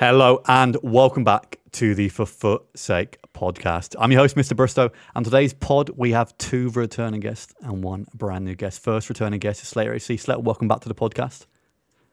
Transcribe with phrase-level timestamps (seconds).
[0.00, 3.94] Hello and welcome back to the For Foot Sake podcast.
[3.98, 4.56] I'm your host, Mr.
[4.56, 8.82] Bristow, and today's pod we have two returning guests and one brand new guest.
[8.82, 10.16] First returning guest is Slater AC.
[10.16, 11.44] Slater, welcome back to the podcast.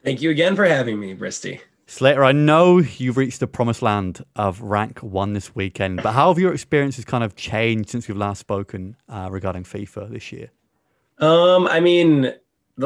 [0.03, 1.61] Thank you again for having me, Bristy.
[1.85, 6.27] Slater, I know you've reached the promised land of rank one this weekend, but how
[6.27, 10.49] have your experiences kind of changed since we've last spoken uh, regarding FIFA this year?
[11.19, 12.33] Um, I mean,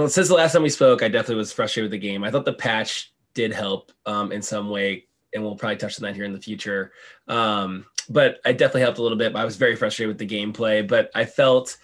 [0.10, 2.24] since the last time we spoke, I definitely was frustrated with the game.
[2.24, 6.04] I thought the patch did help um, in some way, and we'll probably touch on
[6.04, 6.92] that here in the future.
[7.28, 9.36] Um, but I definitely helped a little bit.
[9.36, 11.78] I was very frustrated with the gameplay, but I felt,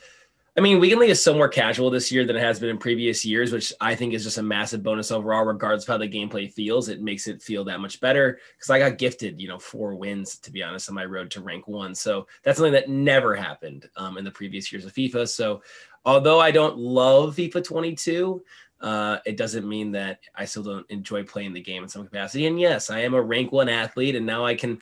[0.57, 3.23] I mean, Weekend is so more casual this year than it has been in previous
[3.23, 6.51] years, which I think is just a massive bonus overall, regardless of how the gameplay
[6.51, 6.89] feels.
[6.89, 10.37] It makes it feel that much better because I got gifted, you know, four wins
[10.39, 11.93] to be honest on my road to rank one.
[11.93, 15.29] So that's something that never happened um, in the previous years of FIFA.
[15.29, 15.61] So
[16.05, 18.43] although I don't love FIFA 22,
[18.81, 22.45] uh, it doesn't mean that I still don't enjoy playing the game in some capacity.
[22.45, 24.81] And yes, I am a rank one athlete, and now I can,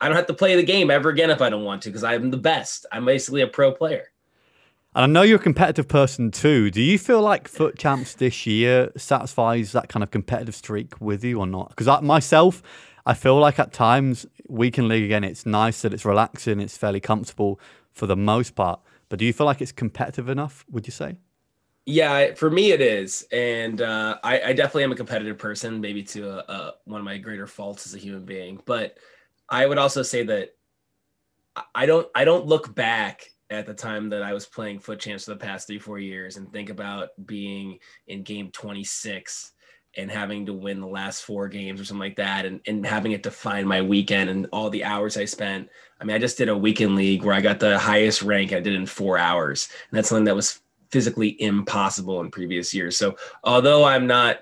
[0.00, 2.04] I don't have to play the game ever again if I don't want to because
[2.04, 2.86] I'm the best.
[2.92, 4.10] I'm basically a pro player.
[4.94, 6.70] And I know you're a competitive person too.
[6.70, 11.22] Do you feel like FUT Champs this year satisfies that kind of competitive streak with
[11.22, 11.68] you or not?
[11.76, 12.62] Because myself,
[13.04, 17.00] I feel like at times Weekend League again, it's nice that it's relaxing, it's fairly
[17.00, 17.60] comfortable
[17.92, 18.80] for the most part.
[19.08, 20.64] But do you feel like it's competitive enough?
[20.70, 21.16] Would you say?
[21.88, 26.02] Yeah, for me it is, and uh, I, I, definitely am a competitive person, maybe
[26.02, 28.60] to a, a, one of my greater faults as a human being.
[28.66, 28.98] But
[29.48, 30.56] I would also say that
[31.76, 35.26] I don't I don't look back at the time that I was playing FUT Champs
[35.26, 37.78] for the past three four years and think about being
[38.08, 39.52] in game 26
[39.96, 43.12] and having to win the last four games or something like that, and, and having
[43.12, 45.68] it define my weekend and all the hours I spent.
[46.00, 48.58] I mean, I just did a weekend league where I got the highest rank I
[48.58, 52.96] did in four hours, and that's something that was physically impossible in previous years.
[52.96, 54.38] So although I'm not,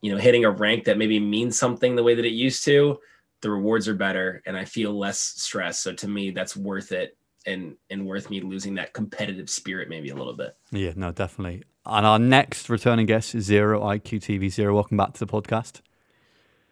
[0.00, 2.98] you know, hitting a rank that maybe means something the way that it used to,
[3.40, 5.78] the rewards are better and I feel less stress.
[5.78, 10.10] So to me, that's worth it and and worth me losing that competitive spirit maybe
[10.10, 10.56] a little bit.
[10.70, 11.64] Yeah, no, definitely.
[11.84, 14.74] And our next returning guest is Zero IQ TV Zero.
[14.74, 15.80] Welcome back to the podcast.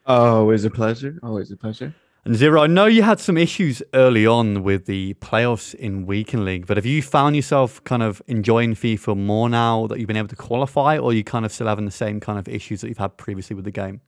[0.06, 1.18] Always a pleasure.
[1.22, 1.94] Always a pleasure.
[2.24, 6.44] And Zero, I know you had some issues early on with the playoffs in Weekend
[6.44, 10.18] League, but have you found yourself kind of enjoying FIFA more now that you've been
[10.18, 12.88] able to qualify, or you kind of still having the same kind of issues that
[12.88, 14.02] you've had previously with the game?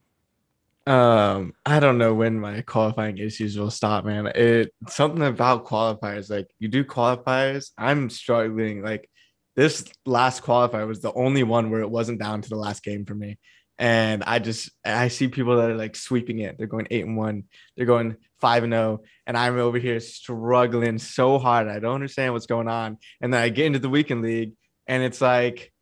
[0.86, 4.26] Um, I don't know when my qualifying issues will stop, man.
[4.26, 8.82] It something about qualifiers, like you do qualifiers, I'm struggling.
[8.82, 9.08] Like
[9.56, 13.06] this last qualifier was the only one where it wasn't down to the last game
[13.06, 13.38] for me.
[13.82, 16.56] And I just I see people that are like sweeping it.
[16.56, 17.42] They're going eight and one.
[17.76, 21.66] They're going five and zero, oh, and I'm over here struggling so hard.
[21.66, 22.98] I don't understand what's going on.
[23.20, 24.52] And then I get into the weekend league,
[24.86, 25.72] and it's like,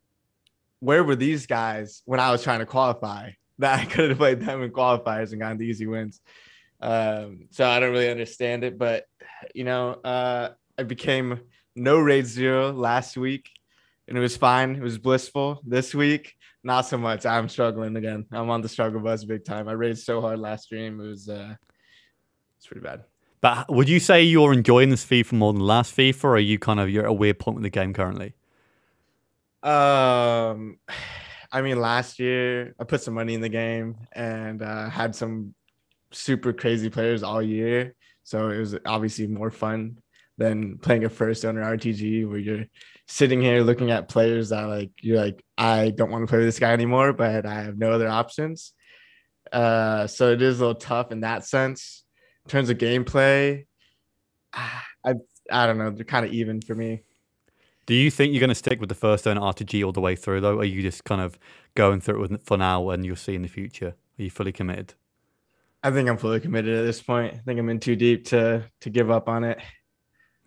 [0.79, 3.33] where were these guys when I was trying to qualify?
[3.59, 6.19] That I could have played them in qualifiers and gotten the easy wins.
[6.79, 9.05] Um, so I don't really understand it, but
[9.53, 11.41] you know, uh, I became
[11.75, 13.51] no raid zero last week,
[14.07, 14.75] and it was fine.
[14.77, 15.61] It was blissful.
[15.63, 16.33] This week,
[16.63, 17.25] not so much.
[17.25, 18.25] I'm struggling again.
[18.31, 19.67] I'm on the struggle bus big time.
[19.67, 20.99] I raged so hard last stream.
[20.99, 21.55] It was uh
[22.57, 23.03] it's pretty bad.
[23.41, 26.59] But would you say you're enjoying this FIFA more than last FIFA, or are you
[26.59, 28.35] kind of you're at a weird point with the game currently?
[29.63, 30.77] Um,
[31.53, 35.53] I mean, last year I put some money in the game and uh, had some
[36.11, 39.97] super crazy players all year, so it was obviously more fun
[40.37, 42.65] than playing a first owner RTG where you're
[43.11, 46.47] sitting here looking at players that like you're like I don't want to play with
[46.47, 48.73] this guy anymore, but I have no other options.
[49.51, 52.03] Uh, so it is a little tough in that sense.
[52.45, 53.65] In terms of gameplay,
[54.53, 55.15] I
[55.51, 55.91] I don't know.
[55.91, 57.01] They're kind of even for me.
[57.85, 60.15] Do you think you're going to stick with the first owner RTG all the way
[60.15, 60.57] through, though?
[60.57, 61.37] Or are you just kind of
[61.75, 63.95] going through it for now and you'll see in the future?
[64.19, 64.93] Are you fully committed?
[65.83, 67.33] I think I'm fully committed at this point.
[67.33, 69.59] I think I'm in too deep to to give up on it.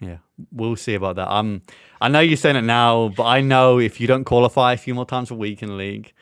[0.05, 0.19] Yeah,
[0.53, 1.33] we'll see about that.
[1.33, 1.63] Um,
[2.01, 4.95] I know you're saying it now, but I know if you don't qualify a few
[4.95, 6.13] more times a week in the league,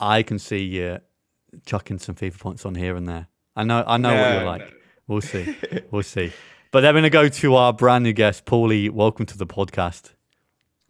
[0.00, 1.00] I can see you
[1.66, 3.28] chucking some FIFA points on here and there.
[3.56, 4.60] I know, I know no, what you're like.
[4.60, 4.70] No.
[5.08, 5.56] We'll see,
[5.90, 6.32] we'll see.
[6.70, 8.90] But then we're gonna go to our brand new guest, Paulie.
[8.90, 10.12] Welcome to the podcast.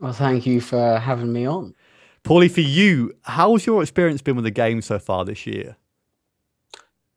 [0.01, 1.75] Well, thank you for having me on.
[2.25, 5.77] Paulie, for you, how's your experience been with the game so far this year?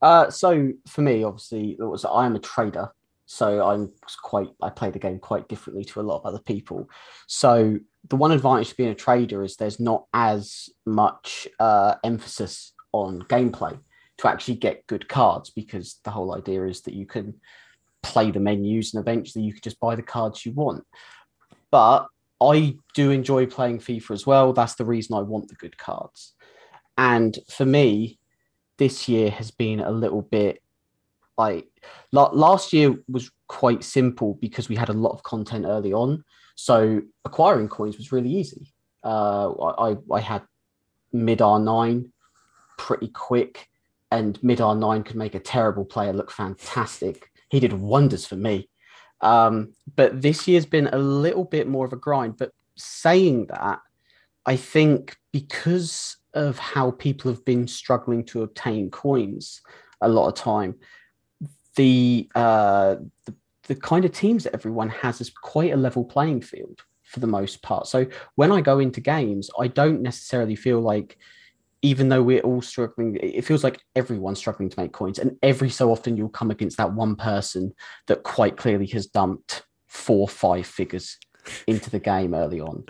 [0.02, 2.92] Uh, so for me, obviously, it was I am a trader,
[3.32, 3.94] so I'm
[4.24, 6.90] quite I play the game quite differently to a lot of other people.
[7.28, 7.80] So
[8.10, 13.22] the one advantage to being a trader is there's not as much uh, emphasis on
[13.30, 13.80] gameplay
[14.18, 17.36] to actually get good cards because the whole idea is that you can
[18.04, 20.84] play the menus and eventually you can just buy the cards you want.
[21.72, 22.08] But
[22.42, 24.52] I do enjoy playing FIFA as well.
[24.52, 26.34] That's the reason I want the good cards.
[26.98, 28.20] And for me,
[28.78, 30.62] this year has been a little bit
[31.50, 31.68] like
[32.12, 36.24] last year was quite simple because we had a lot of content early on.
[36.56, 38.74] So acquiring coins was really easy.
[39.04, 40.44] Uh, I, I had
[41.12, 42.10] mid R9
[42.78, 43.68] pretty quick,
[44.12, 47.30] and mid R9 could make a terrible player look fantastic.
[47.50, 48.70] He did wonders for me.
[49.22, 52.38] Um, but this year's been a little bit more of a grind.
[52.38, 53.80] But saying that,
[54.46, 59.62] I think because of how people have been struggling to obtain coins
[60.02, 60.76] a lot of time,
[61.76, 62.96] the, uh,
[63.26, 63.36] the
[63.68, 67.28] the kind of teams that everyone has is quite a level playing field for the
[67.28, 67.88] most part.
[67.88, 71.18] So when I go into games, I don't necessarily feel like
[71.82, 75.20] even though we're all struggling, it feels like everyone's struggling to make coins.
[75.20, 77.74] And every so often you'll come against that one person
[78.08, 81.18] that quite clearly has dumped four, or five figures
[81.68, 82.86] into the game early on.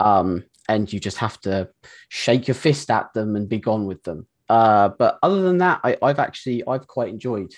[0.00, 1.70] Um, and you just have to
[2.08, 4.26] shake your fist at them and be gone with them.
[4.48, 7.52] Uh, but other than that, I, have actually I've quite enjoyed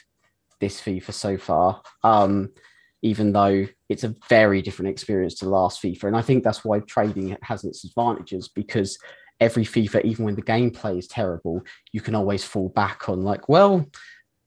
[0.60, 1.82] this FIFA so far.
[2.02, 2.50] Um,
[3.02, 6.64] even though it's a very different experience to the last FIFA, and I think that's
[6.64, 8.98] why trading has its advantages because
[9.40, 11.62] every FIFA, even when the gameplay is terrible,
[11.92, 13.86] you can always fall back on like, well,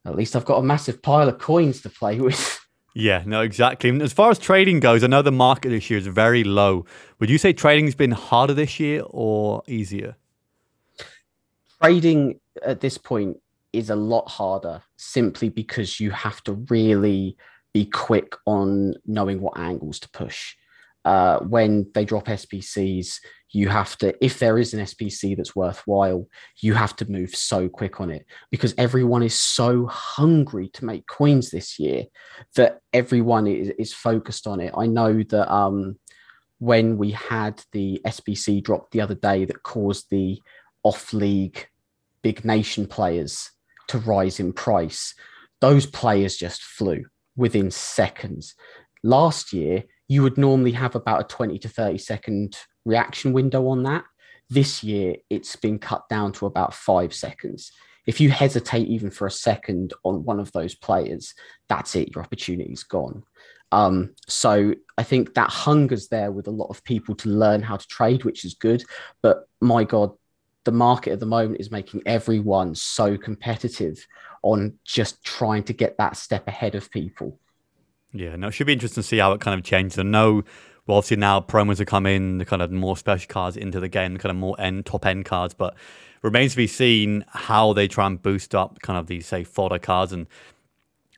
[0.06, 2.60] at least I've got a massive pile of coins to play with.
[2.96, 3.90] Yeah, no, exactly.
[3.90, 6.86] And as far as trading goes, I know the market this year is very low.
[7.20, 10.16] Would you say trading's been harder this year or easier?
[11.82, 13.38] Trading at this point
[13.74, 17.38] is a lot harder simply because you have to really
[17.74, 20.56] be quick on knowing what angles to push.
[21.06, 23.20] Uh, when they drop SBCs,
[23.52, 26.28] you have to, if there is an SBC that's worthwhile,
[26.62, 31.08] you have to move so quick on it because everyone is so hungry to make
[31.08, 32.06] coins this year
[32.56, 34.74] that everyone is, is focused on it.
[34.78, 35.98] I know that um,
[36.60, 40.42] when we had the SBC drop the other day that caused the
[40.84, 41.68] off league
[42.22, 43.52] big nation players
[43.90, 45.14] to rise in price,
[45.62, 47.06] those players just flew
[47.36, 48.56] within seconds.
[49.04, 53.84] Last year, you would normally have about a 20 to 30 second reaction window on
[53.84, 54.04] that.
[54.50, 57.72] This year, it's been cut down to about five seconds.
[58.08, 61.36] If you hesitate even for a second on one of those players,
[61.68, 63.24] that's it, your opportunity's gone.
[63.72, 67.78] Um, so I think that hunger's there with a lot of people to learn how
[67.78, 68.84] to trade, which is good.
[69.22, 70.14] But my God,
[70.70, 74.06] the market at the moment is making everyone so competitive
[74.44, 77.40] on just trying to get that step ahead of people.
[78.14, 79.98] Yeah, no, it should be interesting to see how it kind of changes.
[79.98, 80.44] I know,
[80.86, 84.14] well, obviously now promos are coming, the kind of more special cards into the game,
[84.14, 85.76] the kind of more end top end cards, but
[86.22, 89.80] remains to be seen how they try and boost up kind of these say fodder
[89.80, 90.14] cards.
[90.14, 90.28] And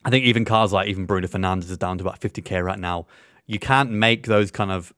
[0.05, 3.05] I think even cards like even Bruno Fernandes is down to about 50k right now.
[3.47, 4.93] You can't make those kind of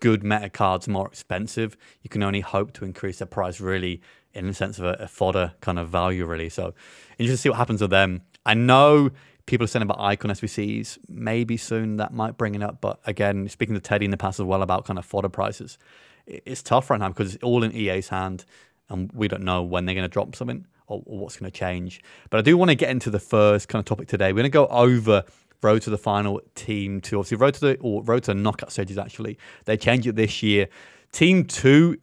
[0.00, 1.76] good meta cards more expensive.
[2.02, 4.02] You can only hope to increase their price really
[4.32, 6.48] in the sense of a, a fodder kind of value, really.
[6.48, 6.74] So
[7.18, 8.22] interesting to see what happens with them.
[8.44, 9.10] I know
[9.46, 10.98] people are saying about icon SBCs.
[11.08, 12.80] Maybe soon that might bring it up.
[12.80, 15.78] But again, speaking to Teddy in the past as well about kind of fodder prices,
[16.26, 18.44] it's tough right now because it's all in EA's hand
[18.88, 22.02] and we don't know when they're going to drop something or what's going to change.
[22.30, 24.32] But I do want to get into the first kind of topic today.
[24.32, 25.24] We're going to go over
[25.64, 27.18] road to the final team two.
[27.18, 28.98] Obviously, road to the or road to knockout stages.
[28.98, 30.68] Actually, they changed it this year.
[31.10, 31.96] Team two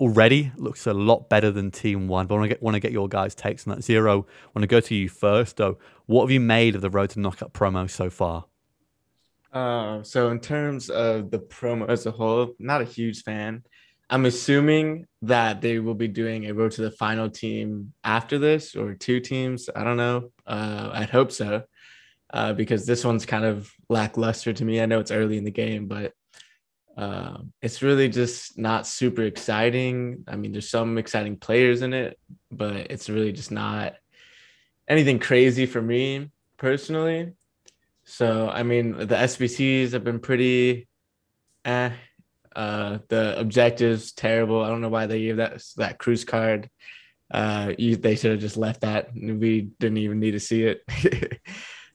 [0.00, 2.26] already looks a lot better than Team One.
[2.26, 3.82] But I want to get, want to get your guys' takes on that.
[3.82, 5.78] Zero, I want to go to you first, though.
[6.06, 8.46] What have you made of the Road to Knockout promo so far?
[9.52, 13.62] Uh, so in terms of the promo as a whole, not a huge fan.
[14.10, 18.74] I'm assuming that they will be doing a road to the final team after this,
[18.74, 19.70] or two teams.
[19.74, 20.30] I don't know.
[20.46, 21.62] Uh, I'd hope so,
[22.32, 24.80] uh, because this one's kind of lackluster to me.
[24.80, 26.12] I know it's early in the game, but
[26.96, 30.24] um, it's really just not super exciting.
[30.28, 32.18] I mean, there's some exciting players in it,
[32.50, 33.94] but it's really just not
[34.88, 37.32] anything crazy for me personally.
[38.04, 40.88] So, I mean, the SBCs have been pretty
[41.64, 41.90] eh.
[42.54, 44.62] Uh, the objectives terrible.
[44.62, 46.68] I don't know why they gave that that Kruse card.
[47.32, 49.08] Uh, you, they should have just left that.
[49.14, 50.82] We didn't even need to see it.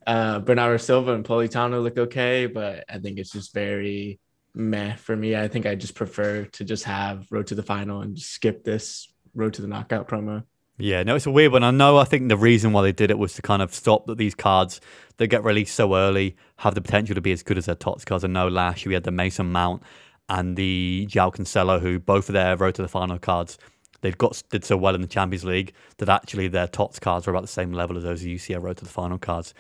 [0.08, 4.20] uh, Bernardo Silva and Politano look okay, but I think it's just very
[4.56, 5.36] meh for me.
[5.36, 9.14] I think I just prefer to just have road to the final and skip this
[9.36, 10.44] road to the knockout promo.
[10.80, 11.64] Yeah, no, it's a weird one.
[11.64, 11.98] I know.
[11.98, 14.36] I think the reason why they did it was to kind of stop that these
[14.36, 14.80] cards
[15.18, 18.06] that get released so early have the potential to be as good as their TOTS
[18.06, 18.24] cards.
[18.24, 19.84] I know last year we had the Mason Mount
[20.30, 23.58] and the João Cancelo, who both of their road to the final cards
[24.02, 27.32] they've got did so well in the Champions League that actually their TOTS cards were
[27.32, 29.54] about the same level as those UCL road to the final cards.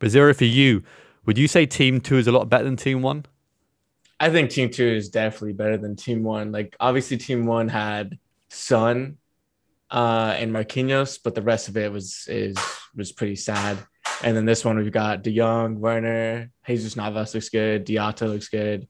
[0.00, 0.82] But zero for you,
[1.26, 3.26] would you say Team Two is a lot better than Team One?
[4.20, 6.52] I think Team Two is definitely better than Team One.
[6.52, 9.18] Like obviously, Team One had Son
[9.90, 12.56] uh, and Marquinhos, but the rest of it was is
[12.94, 13.78] was pretty sad.
[14.22, 18.48] And then this one we've got De Jong, Werner, Jesus Navas looks good, Diatta looks
[18.48, 18.86] good,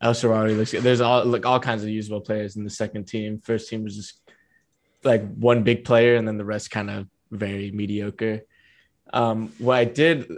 [0.00, 0.82] El Shaarawy looks good.
[0.82, 3.38] There's all like all kinds of usable players in the second team.
[3.38, 4.20] First team was just
[5.04, 8.42] like one big player, and then the rest kind of very mediocre.
[9.12, 10.30] Um, what I did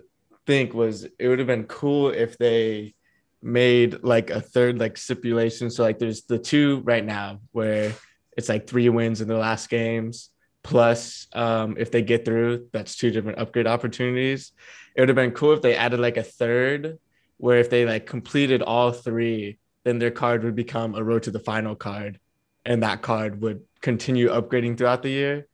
[0.47, 2.95] think was it would have been cool if they
[3.43, 5.71] made like a third like stipulation.
[5.71, 7.93] So like there's the two right now where
[8.37, 10.31] it's like three wins in the last games.
[10.62, 14.53] Plus um if they get through that's two different upgrade opportunities.
[14.95, 16.99] It would have been cool if they added like a third
[17.39, 21.31] where if they like completed all three then their card would become a road to
[21.31, 22.21] the final card.
[22.67, 25.47] And that card would continue upgrading throughout the year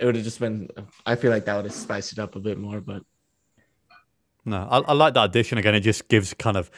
[0.00, 0.68] it would have just been
[1.06, 3.02] i feel like that would have spiced it up a bit more but
[4.44, 6.70] no I, I like that addition again it just gives kind of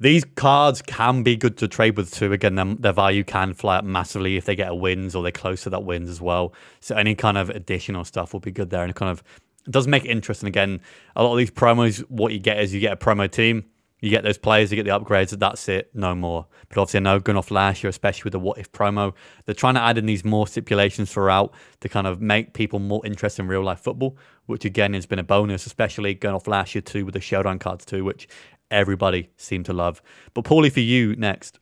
[0.00, 2.32] these cards can be good to trade with too.
[2.32, 5.32] Again, their, their value can fly up massively if they get a wins or they're
[5.32, 6.54] close to that wins as well.
[6.80, 9.22] So any kind of additional stuff will be good there, and it kind of
[9.66, 10.46] it does make it interesting.
[10.48, 10.80] Again,
[11.16, 13.64] a lot of these promos, what you get is you get a promo team,
[14.00, 16.46] you get those players, you get the upgrades, that's it, no more.
[16.68, 19.12] But obviously, I know going off last year, especially with the what if promo,
[19.44, 23.04] they're trying to add in these more stipulations throughout to kind of make people more
[23.04, 26.74] interested in real life football, which again has been a bonus, especially going off last
[26.74, 28.28] year too with the showdown cards too, which
[28.70, 30.00] everybody seemed to love.
[30.32, 31.58] But Paulie, for you next,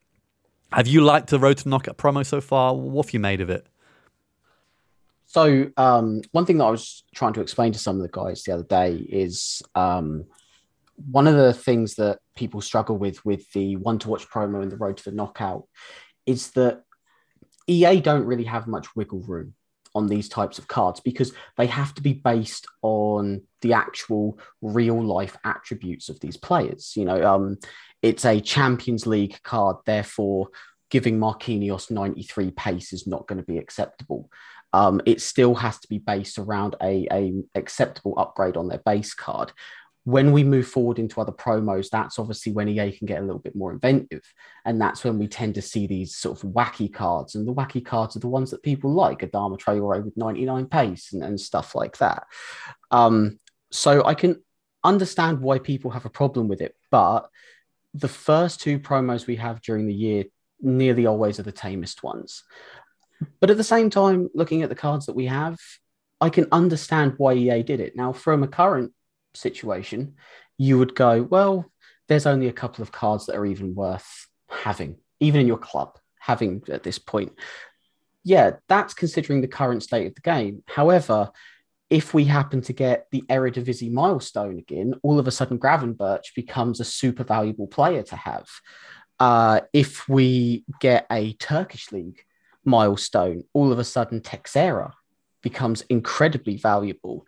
[0.72, 2.74] have you liked the Road to Knockout promo so far?
[2.74, 3.66] What have you made of it?
[5.26, 8.42] So um, one thing that I was trying to explain to some of the guys
[8.42, 10.24] the other day is um,
[11.10, 14.70] one of the things that people struggle with with the one to watch promo and
[14.70, 15.64] the Road to the Knockout
[16.26, 16.82] is that
[17.66, 19.54] EA don't really have much wiggle room
[19.94, 25.02] on these types of cards because they have to be based on the actual real
[25.02, 26.92] life attributes of these players.
[26.96, 27.56] You know, um,
[28.02, 30.48] it's a Champions League card, therefore,
[30.90, 34.30] giving Marquinhos 93 pace is not going to be acceptable.
[34.72, 39.14] Um, it still has to be based around a, a acceptable upgrade on their base
[39.14, 39.52] card
[40.06, 43.40] when we move forward into other promos, that's obviously when EA can get a little
[43.40, 44.22] bit more inventive.
[44.64, 47.34] And that's when we tend to see these sort of wacky cards.
[47.34, 51.12] And the wacky cards are the ones that people like, Adama Traore with 99 pace
[51.12, 52.28] and, and stuff like that.
[52.92, 53.40] Um,
[53.72, 54.40] so I can
[54.84, 56.76] understand why people have a problem with it.
[56.92, 57.28] But
[57.92, 60.26] the first two promos we have during the year
[60.60, 62.44] nearly always are the tamest ones.
[63.40, 65.58] But at the same time, looking at the cards that we have,
[66.20, 67.96] I can understand why EA did it.
[67.96, 68.92] Now, from a current
[69.36, 70.14] situation,
[70.58, 71.70] you would go, well,
[72.08, 75.98] there's only a couple of cards that are even worth having, even in your club,
[76.18, 77.32] having at this point.
[78.24, 80.62] Yeah, that's considering the current state of the game.
[80.66, 81.30] However,
[81.90, 86.80] if we happen to get the Eredivisie milestone again, all of a sudden Gravenberch becomes
[86.80, 88.48] a super valuable player to have.
[89.20, 92.20] Uh, if we get a Turkish league
[92.64, 94.92] milestone, all of a sudden Teixeira
[95.46, 97.24] becomes incredibly valuable.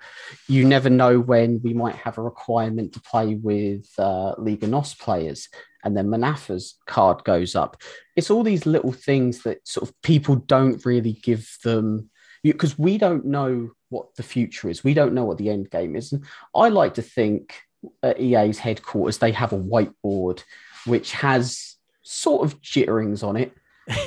[0.48, 4.94] You never know when we might have a requirement to play with uh, Liga NOS
[4.94, 5.48] players,
[5.84, 7.80] and then Manafa's card goes up.
[8.16, 12.10] It's all these little things that sort of people don't really give them
[12.42, 14.82] because we don't know what the future is.
[14.82, 16.12] We don't know what the end game is.
[16.12, 16.24] And
[16.56, 17.54] I like to think
[18.02, 20.42] at EA's headquarters they have a whiteboard
[20.86, 23.52] which has sort of jitterings on it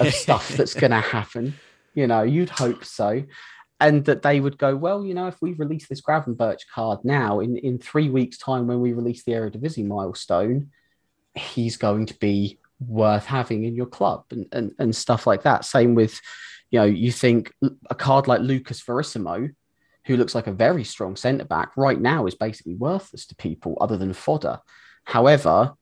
[0.02, 1.54] of stuff that's going to happen.
[1.94, 3.24] You know, you'd hope so
[3.82, 7.40] and that they would go, well, you know, if we release this Gravenberch card now,
[7.40, 10.70] in, in three weeks' time, when we release the Eredivisie milestone,
[11.34, 15.66] he's going to be worth having in your club and, and, and stuff like that.
[15.66, 16.22] Same with,
[16.70, 17.52] you know, you think
[17.90, 19.50] a card like Lucas Verissimo,
[20.06, 23.78] who looks like a very strong centre back, right now is basically worthless to people
[23.82, 24.60] other than fodder.
[25.06, 25.74] However,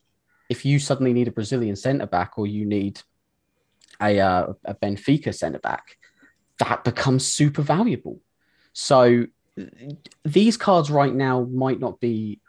[0.50, 3.02] if you suddenly need a Brazilian centre back or you need
[4.02, 5.98] a, uh, a Benfica centre back,
[6.60, 8.20] that becomes super valuable.
[8.74, 9.26] So
[10.24, 12.40] these cards right now might not be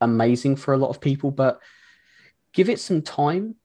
[0.00, 1.60] amazing for a lot of people, but
[2.52, 3.56] give it some time.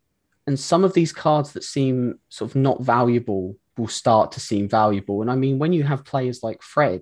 [0.45, 4.69] And some of these cards that seem sort of not valuable will start to seem
[4.69, 5.21] valuable.
[5.21, 7.01] And I mean, when you have players like Fred,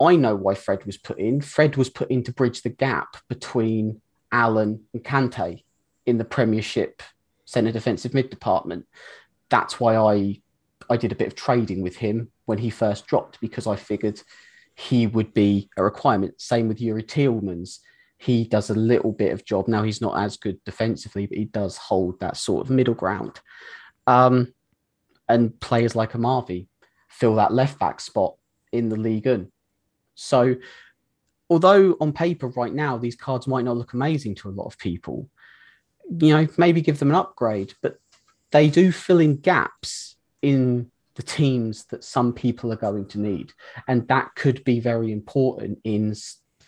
[0.00, 1.40] I know why Fred was put in.
[1.40, 5.62] Fred was put in to bridge the gap between Allan and Kante
[6.04, 7.02] in the Premiership
[7.46, 8.86] centre defensive mid department.
[9.48, 10.42] That's why I
[10.90, 14.20] I did a bit of trading with him when he first dropped because I figured
[14.74, 16.40] he would be a requirement.
[16.40, 17.78] Same with Youri Tielemans.
[18.18, 19.68] He does a little bit of job.
[19.68, 23.40] Now he's not as good defensively, but he does hold that sort of middle ground.
[24.06, 24.52] Um,
[25.28, 26.68] and players like Amavi
[27.08, 28.36] fill that left back spot
[28.72, 29.46] in the league.
[30.14, 30.56] So,
[31.50, 34.78] although on paper right now these cards might not look amazing to a lot of
[34.78, 35.28] people,
[36.20, 37.98] you know, maybe give them an upgrade, but
[38.52, 43.52] they do fill in gaps in the teams that some people are going to need.
[43.88, 46.14] And that could be very important in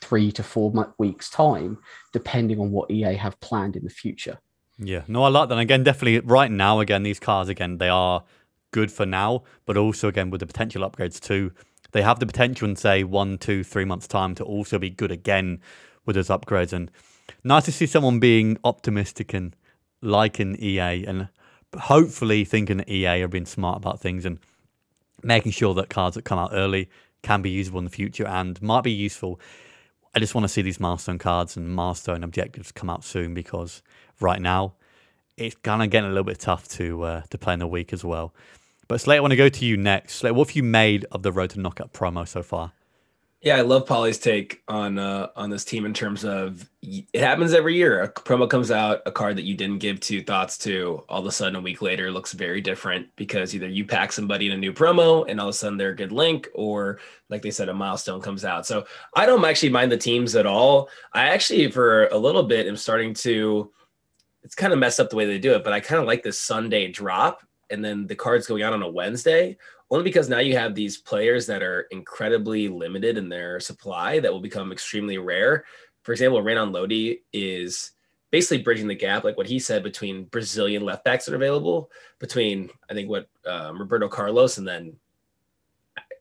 [0.00, 1.78] three to four weeks' time,
[2.12, 4.38] depending on what EA have planned in the future.
[4.78, 5.54] Yeah, no, I like that.
[5.54, 8.24] And again, definitely right now, again, these cars, again, they are
[8.70, 11.52] good for now, but also, again, with the potential upgrades too,
[11.92, 15.10] they have the potential in, say, one, two, three months' time to also be good
[15.10, 15.60] again
[16.06, 16.72] with those upgrades.
[16.72, 16.90] And
[17.44, 19.56] nice to see someone being optimistic and
[20.00, 21.28] liking EA and
[21.76, 24.38] hopefully thinking that EA are being smart about things and
[25.22, 26.88] making sure that cards that come out early
[27.22, 29.40] can be usable in the future and might be useful.
[30.14, 33.82] I just want to see these milestone cards and milestone objectives come out soon because
[34.20, 34.74] right now
[35.36, 37.92] it's kind of getting a little bit tough to uh, to play in the week
[37.92, 38.34] as well.
[38.88, 40.14] But Slate, I want to go to you next.
[40.16, 42.72] Slate, what have you made of the Road to Knockout promo so far?
[43.40, 47.54] Yeah, I love Paulie's take on uh, on this team in terms of it happens
[47.54, 48.02] every year.
[48.02, 51.26] A promo comes out, a card that you didn't give two thoughts to, all of
[51.26, 54.56] a sudden a week later looks very different because either you pack somebody in a
[54.56, 56.98] new promo and all of a sudden they're a good link, or
[57.30, 58.66] like they said, a milestone comes out.
[58.66, 60.88] So I don't actually mind the teams at all.
[61.12, 63.70] I actually, for a little bit, am starting to.
[64.42, 66.24] It's kind of messed up the way they do it, but I kind of like
[66.24, 69.58] this Sunday drop and then the cards going out on a Wednesday
[69.90, 74.32] only because now you have these players that are incredibly limited in their supply that
[74.32, 75.64] will become extremely rare.
[76.02, 77.92] For example, Renan Lodi is
[78.30, 81.90] basically bridging the gap, like what he said, between Brazilian left backs that are available,
[82.18, 84.96] between I think what um, Roberto Carlos and then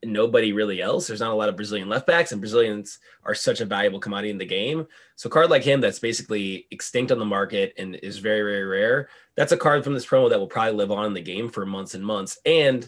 [0.03, 1.07] nobody really else.
[1.07, 4.29] There's not a lot of Brazilian left backs, and Brazilians are such a valuable commodity
[4.29, 4.87] in the game.
[5.15, 8.63] So, a card like him that's basically extinct on the market and is very, very
[8.63, 9.09] rare.
[9.35, 11.65] That's a card from this promo that will probably live on in the game for
[11.65, 12.37] months and months.
[12.45, 12.87] And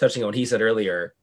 [0.00, 1.14] touching on what he said earlier,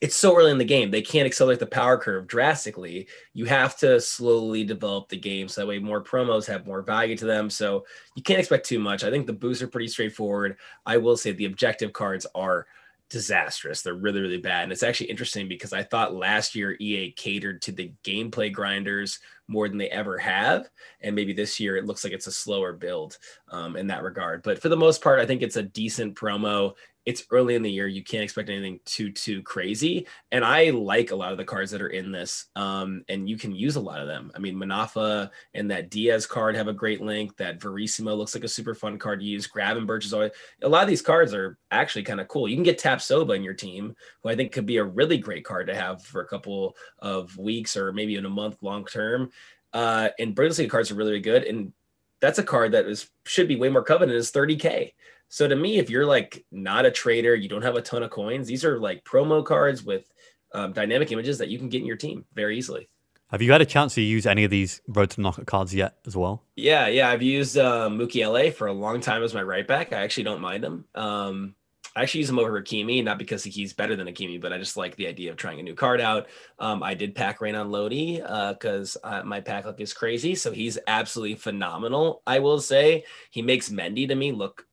[0.00, 0.90] it's so early in the game.
[0.90, 3.08] They can't accelerate the power curve drastically.
[3.32, 7.16] You have to slowly develop the game so that way more promos have more value
[7.16, 7.48] to them.
[7.48, 9.04] So you can't expect too much.
[9.04, 10.56] I think the boosts are pretty straightforward.
[10.84, 12.66] I will say the objective cards are
[13.08, 13.82] disastrous.
[13.82, 14.64] They're really, really bad.
[14.64, 19.20] And it's actually interesting because I thought last year EA catered to the gameplay grinders
[19.48, 20.68] more than they ever have.
[21.00, 23.18] And maybe this year it looks like it's a slower build
[23.50, 24.42] um, in that regard.
[24.42, 26.74] But for the most part, I think it's a decent promo
[27.06, 27.86] it's early in the year.
[27.86, 30.08] You can't expect anything too too crazy.
[30.32, 33.38] And I like a lot of the cards that are in this, um, and you
[33.38, 34.32] can use a lot of them.
[34.34, 37.36] I mean, Manafa and that Diaz card have a great link.
[37.36, 39.46] That Verissimo looks like a super fun card to use.
[39.48, 42.48] Gravenberch is always a lot of these cards are actually kind of cool.
[42.48, 45.44] You can get Tapsoba in your team, who I think could be a really great
[45.44, 49.30] card to have for a couple of weeks or maybe in a month long term.
[49.72, 51.44] Uh, and Bundesliga cards are really, really good.
[51.44, 51.72] And
[52.20, 54.92] that's a card that is should be way more coveted is 30k.
[55.28, 58.10] So to me, if you're like not a trader, you don't have a ton of
[58.10, 60.10] coins, these are like promo cards with
[60.52, 62.88] um, dynamic images that you can get in your team very easily.
[63.30, 65.96] Have you had a chance to use any of these Road to Knockout cards yet
[66.06, 66.44] as well?
[66.54, 67.10] Yeah, yeah.
[67.10, 69.92] I've used uh, La for a long time as my right back.
[69.92, 70.84] I actually don't mind him.
[70.94, 71.54] Um,
[71.96, 74.76] I actually use him over Hakimi, not because he's better than Hakimi, but I just
[74.76, 76.26] like the idea of trying a new card out.
[76.58, 80.34] Um, I did pack Renan Lodi because uh, uh, my pack luck is crazy.
[80.34, 82.22] So he's absolutely phenomenal.
[82.26, 84.66] I will say he makes Mendy to me look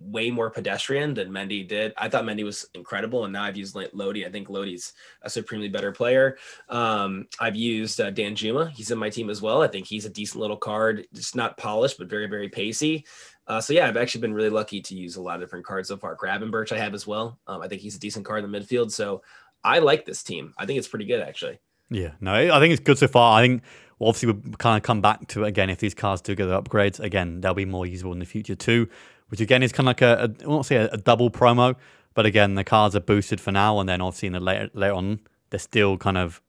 [0.00, 1.92] way more pedestrian than Mendy did.
[1.96, 4.26] I thought Mendy was incredible, and now I've used Lodi.
[4.26, 6.38] I think Lodi's a supremely better player.
[6.68, 8.70] Um, I've used uh, Danjuma.
[8.70, 9.62] He's in my team as well.
[9.62, 13.04] I think he's a decent little card, It's not polished, but very, very pacey.
[13.50, 15.88] Uh, so yeah, I've actually been really lucky to use a lot of different cards
[15.88, 16.16] so far.
[16.16, 17.38] Gravenberch I have as well.
[17.46, 18.92] Um, I think he's a decent card in the midfield.
[18.92, 19.22] So
[19.64, 20.54] I like this team.
[20.56, 21.58] I think it's pretty good actually.
[21.90, 23.40] Yeah, no, I think it's good so far.
[23.40, 23.62] I think
[24.00, 26.62] obviously we'll kind of come back to it again if these cards do get the
[26.62, 27.00] upgrades.
[27.00, 28.88] Again, they'll be more usable in the future too
[29.30, 31.76] which again is kind of like a, a I won't say a, a, double promo,
[32.14, 34.94] but again the cards are boosted for now, and then obviously in the later later
[34.94, 36.42] on they're still kind of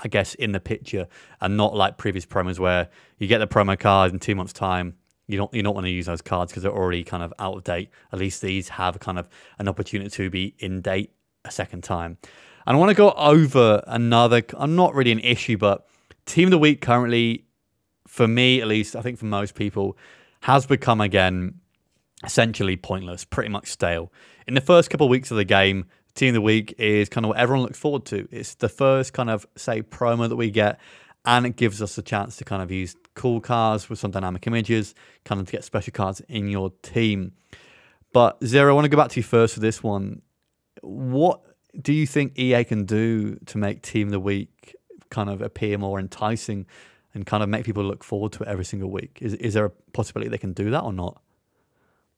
[0.00, 1.06] I guess in the picture
[1.40, 4.96] and not like previous promos where you get the promo card in two months time.
[5.28, 7.56] You don't you don't want to use those cards because they're already kind of out
[7.56, 7.90] of date.
[8.12, 11.12] At least these have kind of an opportunity to be in date
[11.44, 12.18] a second time.
[12.66, 14.42] And I want to go over another.
[14.54, 15.86] I'm uh, not really an issue, but
[16.26, 17.44] team of the week currently,
[18.06, 19.96] for me at least, I think for most people,
[20.40, 21.60] has become again
[22.24, 24.12] essentially pointless, pretty much stale.
[24.46, 27.24] In the first couple of weeks of the game, team of the week is kind
[27.24, 28.26] of what everyone looks forward to.
[28.30, 30.80] It's the first kind of say promo that we get,
[31.24, 34.46] and it gives us a chance to kind of use cool cards with some dynamic
[34.46, 37.32] images, kind of to get special cards in your team.
[38.12, 40.22] But Zero, I want to go back to you first for this one.
[40.82, 41.40] What
[41.80, 44.76] do you think EA can do to make Team of the Week
[45.10, 46.66] kind of appear more enticing
[47.14, 49.18] and kind of make people look forward to it every single week?
[49.20, 51.20] Is is there a possibility they can do that or not?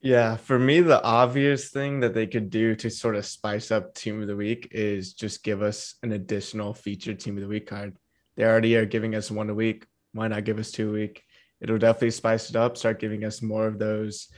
[0.00, 3.94] Yeah, for me, the obvious thing that they could do to sort of spice up
[3.94, 7.66] Team of the Week is just give us an additional featured Team of the Week
[7.66, 7.96] card.
[8.36, 9.86] They already are giving us one a week.
[10.12, 11.22] Why not give us two week?
[11.60, 14.28] It'll definitely spice it up, start giving us more of those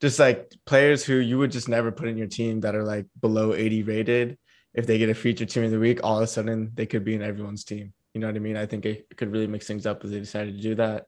[0.00, 3.06] just like players who you would just never put in your team that are like
[3.20, 4.38] below 80 rated.
[4.74, 7.04] If they get a feature team of the week, all of a sudden they could
[7.04, 7.92] be in everyone's team.
[8.14, 8.56] You know what I mean?
[8.56, 11.06] I think it could really mix things up if they decided to do that.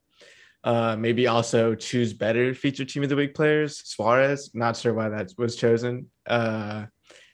[0.63, 3.81] Uh, maybe also choose better feature team of the week players.
[3.85, 6.07] Suarez, not sure why that was chosen.
[6.27, 6.87] Uh,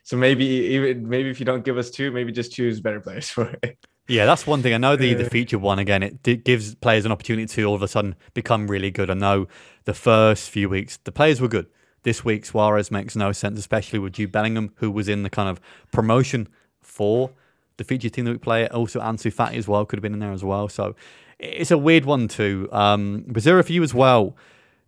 [0.03, 3.29] so maybe even maybe if you don't give us two, maybe just choose better players
[3.37, 3.77] for it.
[4.07, 4.73] Yeah, that's one thing.
[4.73, 6.01] I know the the feature one again.
[6.03, 9.09] It gives players an opportunity to all of a sudden become really good.
[9.09, 9.47] I know
[9.85, 11.67] the first few weeks the players were good.
[12.03, 15.49] This week Suarez makes no sense, especially with Jude Bellingham, who was in the kind
[15.49, 15.59] of
[15.91, 16.47] promotion
[16.81, 17.31] for
[17.75, 18.67] the feature team that the play.
[18.69, 20.69] Also Ansu Fati as well could have been in there as well.
[20.69, 20.95] So
[21.39, 22.69] it's a weird one too.
[22.71, 24.35] Um, Bazira for you as well,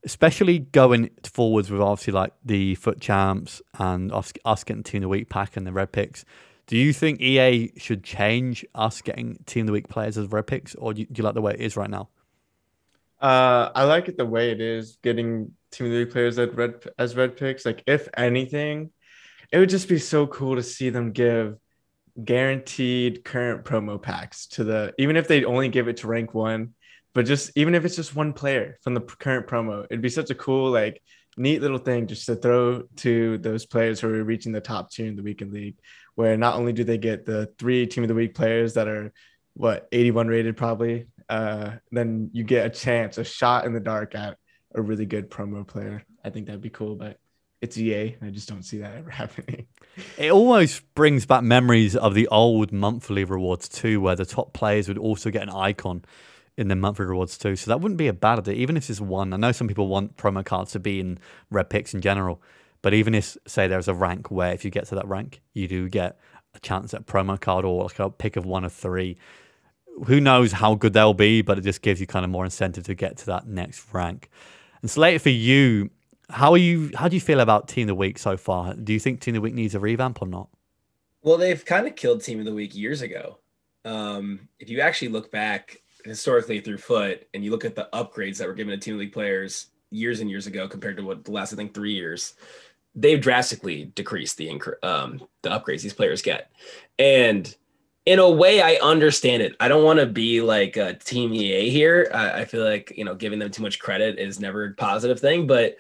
[0.04, 5.04] especially going forwards with obviously like the FUT Champs and us, us getting team of
[5.04, 6.24] the week pack and the red picks.
[6.70, 10.46] Do you think EA should change us getting team of the week players as red
[10.46, 12.10] picks, or do you, like the way it is right now?
[13.20, 16.54] Uh, I like it the way it is, getting team of the week players as
[16.54, 17.66] red as red picks.
[17.66, 18.92] Like, if anything,
[19.52, 21.58] it would just be so cool to see them give
[22.24, 26.76] guaranteed current promo packs to the even if they only give it to rank one,
[27.16, 30.30] but just even if it's just one player from the current promo, it'd be such
[30.30, 31.02] a cool like
[31.40, 35.08] neat little thing just to throw to those players who are reaching the top tier
[35.08, 35.78] in the weekend league,
[36.16, 39.12] where not only do they get the three team of the week players that are
[39.56, 44.16] what 81 rated probably, uh, then you get a chance, a shot in the dark
[44.16, 44.38] at
[44.76, 46.04] a really good promo player.
[46.24, 47.18] I think that'd be cool, but
[47.62, 48.18] it's EA.
[48.22, 49.68] I just don't see that ever happening.
[50.18, 54.88] It almost brings back memories of the old monthly rewards too, where the top players
[54.88, 56.04] would also get an icon
[56.60, 57.56] in the monthly rewards too.
[57.56, 59.32] So that wouldn't be a bad idea, even if it's one.
[59.34, 61.18] I know some people want promo cards to be in
[61.50, 62.42] red picks in general,
[62.82, 65.70] but even if say there's a rank where if you get to that rank, you
[65.70, 66.20] do get
[66.54, 69.18] a chance at a promo card or like a pick of one of three.
[70.06, 72.84] Who knows how good they'll be, but it just gives you kind of more incentive
[72.86, 74.30] to get to that next rank.
[74.82, 75.92] And Slater, for you,
[76.30, 76.92] how are you?
[76.94, 78.74] How do you feel about Team of the Week so far?
[78.74, 80.50] Do you think Team of the Week needs a revamp or not?
[81.22, 83.40] Well, they've kind of killed Team of the Week years ago.
[83.86, 88.38] Um, if you actually look back historically through foot and you look at the upgrades
[88.38, 91.32] that were given to Team League players years and years ago compared to what the
[91.32, 92.34] last I think three years,
[92.96, 94.50] they've drastically decreased the
[94.84, 96.52] um, the upgrades these players get,
[96.98, 97.56] and
[98.06, 99.56] in a way, I understand it.
[99.60, 102.10] I don't want to be like a Team EA here.
[102.14, 105.20] I, I feel like you know giving them too much credit is never a positive
[105.20, 105.78] thing, but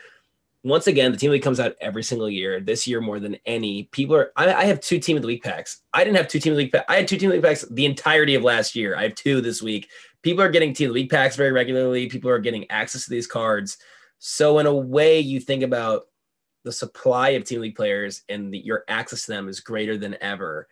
[0.63, 2.59] once again, the team league comes out every single year.
[2.59, 4.31] This year more than any, people are.
[4.35, 5.81] I, I, have two team of the week packs.
[5.93, 6.75] I didn't have two team of the week.
[6.89, 8.97] I had two team of the week packs the entirety of last year.
[8.97, 9.89] I have two this week.
[10.21, 12.07] People are getting team league packs very regularly.
[12.07, 13.77] People are getting access to these cards.
[14.17, 16.03] So in a way, you think about
[16.63, 20.17] the supply of team league players and the, your access to them is greater than
[20.21, 20.67] ever.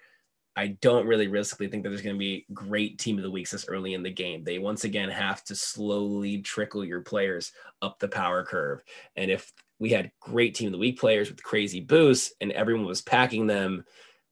[0.58, 3.52] I don't really realistically think that there's going to be great team of the weeks
[3.52, 4.44] this early in the game.
[4.44, 8.84] They once again have to slowly trickle your players up the power curve.
[9.16, 12.88] And if we had great team of the week players with crazy boosts and everyone
[12.88, 13.86] was packing them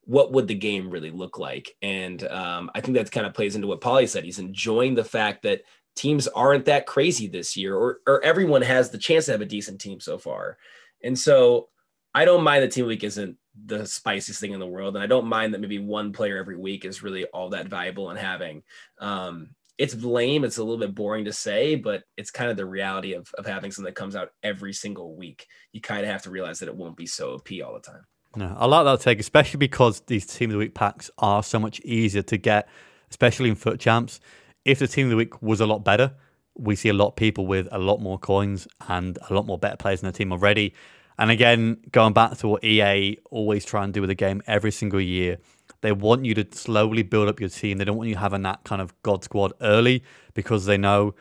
[0.05, 3.55] what would the game really look like and um, i think that kind of plays
[3.55, 5.61] into what Paulie said he's enjoying the fact that
[5.95, 9.45] teams aren't that crazy this year or, or everyone has the chance to have a
[9.45, 10.57] decent team so far
[11.03, 11.69] and so
[12.13, 15.07] i don't mind that team week isn't the spiciest thing in the world and i
[15.07, 18.61] don't mind that maybe one player every week is really all that valuable in having
[18.99, 20.43] um, it's lame.
[20.43, 23.45] It's a little bit boring to say, but it's kind of the reality of, of
[23.45, 25.47] having something that comes out every single week.
[25.73, 28.05] You kind of have to realize that it won't be so OP all the time.
[28.35, 31.59] No, I like that take, especially because these team of the week packs are so
[31.59, 32.67] much easier to get,
[33.09, 34.19] especially in FUT Champs.
[34.65, 36.13] If the team of the week was a lot better,
[36.57, 39.57] we see a lot of people with a lot more coins and a lot more
[39.57, 40.73] better players in the team already.
[41.17, 44.71] And again, going back to what EA always try and do with the game every
[44.71, 45.37] single year,
[45.81, 47.77] they want you to slowly build up your team.
[47.77, 51.15] They don't want you having that kind of God squad early because they know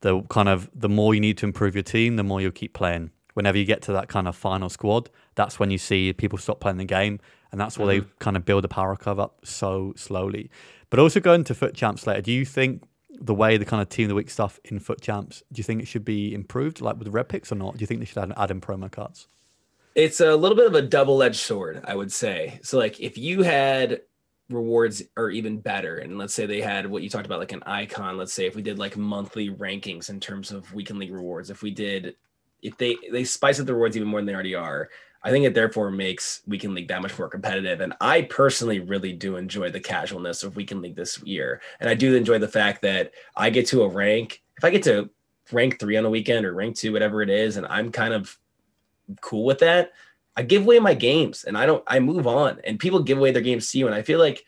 [0.00, 2.72] the kind of the more you need to improve your team, the more you'll keep
[2.72, 3.10] playing.
[3.36, 6.58] Whenever you get to that kind of final squad, that's when you see people stop
[6.58, 7.20] playing the game,
[7.52, 8.06] and that's where mm-hmm.
[8.06, 10.50] they kind of build the power curve up so slowly.
[10.90, 13.88] But also going to FUT Champs later, do you think the way the kind of
[13.88, 16.80] team of the week stuff in FUT Champs, do you think it should be improved,
[16.80, 17.76] like with the red picks or not?
[17.76, 19.28] Do you think they should add, add in promo cards?
[19.96, 23.42] it's a little bit of a double-edged sword i would say so like if you
[23.42, 24.02] had
[24.48, 27.62] rewards are even better and let's say they had what you talked about like an
[27.66, 31.50] icon let's say if we did like monthly rankings in terms of weekend league rewards
[31.50, 32.14] if we did
[32.62, 34.88] if they they spice up the rewards even more than they already are
[35.22, 37.80] i think it therefore makes weekend league that much more competitive.
[37.80, 41.60] And i personally really do enjoy the casualness of weekend league this year.
[41.80, 44.82] And i do enjoy the fact that i get to a rank if i get
[44.84, 45.10] to
[45.52, 48.36] rank three on a weekend or rank two whatever it is and i'm kind of
[49.20, 49.92] cool with that.
[50.36, 52.60] I give away my games and I don't I move on.
[52.64, 53.86] And people give away their games to you.
[53.86, 54.44] And I feel like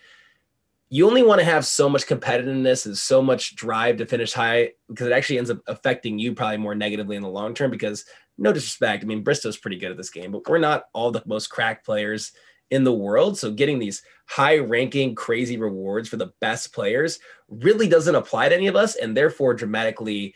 [0.90, 4.72] you only want to have so much competitiveness and so much drive to finish high
[4.88, 7.70] because it actually ends up affecting you probably more negatively in the long term.
[7.70, 8.06] Because
[8.38, 11.22] no disrespect, I mean Bristow's pretty good at this game, but we're not all the
[11.26, 12.32] most cracked players
[12.70, 13.38] in the world.
[13.38, 18.54] So getting these high ranking, crazy rewards for the best players really doesn't apply to
[18.54, 20.34] any of us, and therefore dramatically.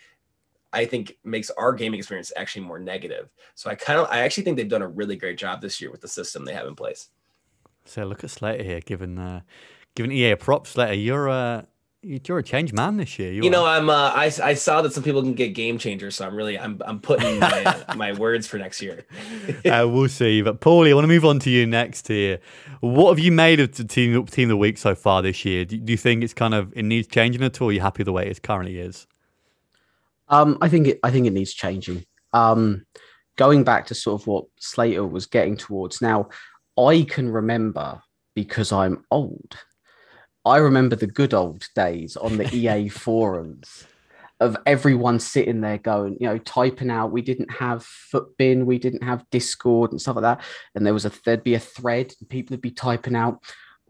[0.74, 3.28] I think makes our gaming experience actually more negative.
[3.54, 5.90] So I kind of, I actually think they've done a really great job this year
[5.90, 7.10] with the system they have in place.
[7.84, 9.42] So look at Slater here, giving uh,
[9.94, 10.66] giving EA a prop.
[10.66, 11.66] Slater, you're a
[12.02, 13.32] you're a change man this year.
[13.32, 13.88] You, you know, I'm.
[13.88, 16.80] Uh, I I saw that some people can get game changers, so I'm really I'm
[16.84, 19.06] I'm putting my, my words for next year.
[19.64, 20.42] uh, we'll see.
[20.42, 22.40] But Paulie, I want to move on to you next here.
[22.80, 25.64] What have you made of the team team of the week so far this year?
[25.64, 27.68] Do, do you think it's kind of it needs changing at all?
[27.68, 29.06] Are you happy the way it currently is?
[30.28, 31.00] Um, I think it.
[31.04, 32.04] I think it needs changing.
[32.32, 32.84] Um,
[33.36, 36.30] going back to sort of what Slater was getting towards now,
[36.76, 38.02] I can remember
[38.34, 39.56] because I'm old.
[40.44, 43.86] I remember the good old days on the EA forums
[44.40, 47.12] of everyone sitting there going, you know, typing out.
[47.12, 50.42] We didn't have Futbin, we didn't have Discord and stuff like that.
[50.74, 53.44] And there was a there'd be a thread, and people would be typing out,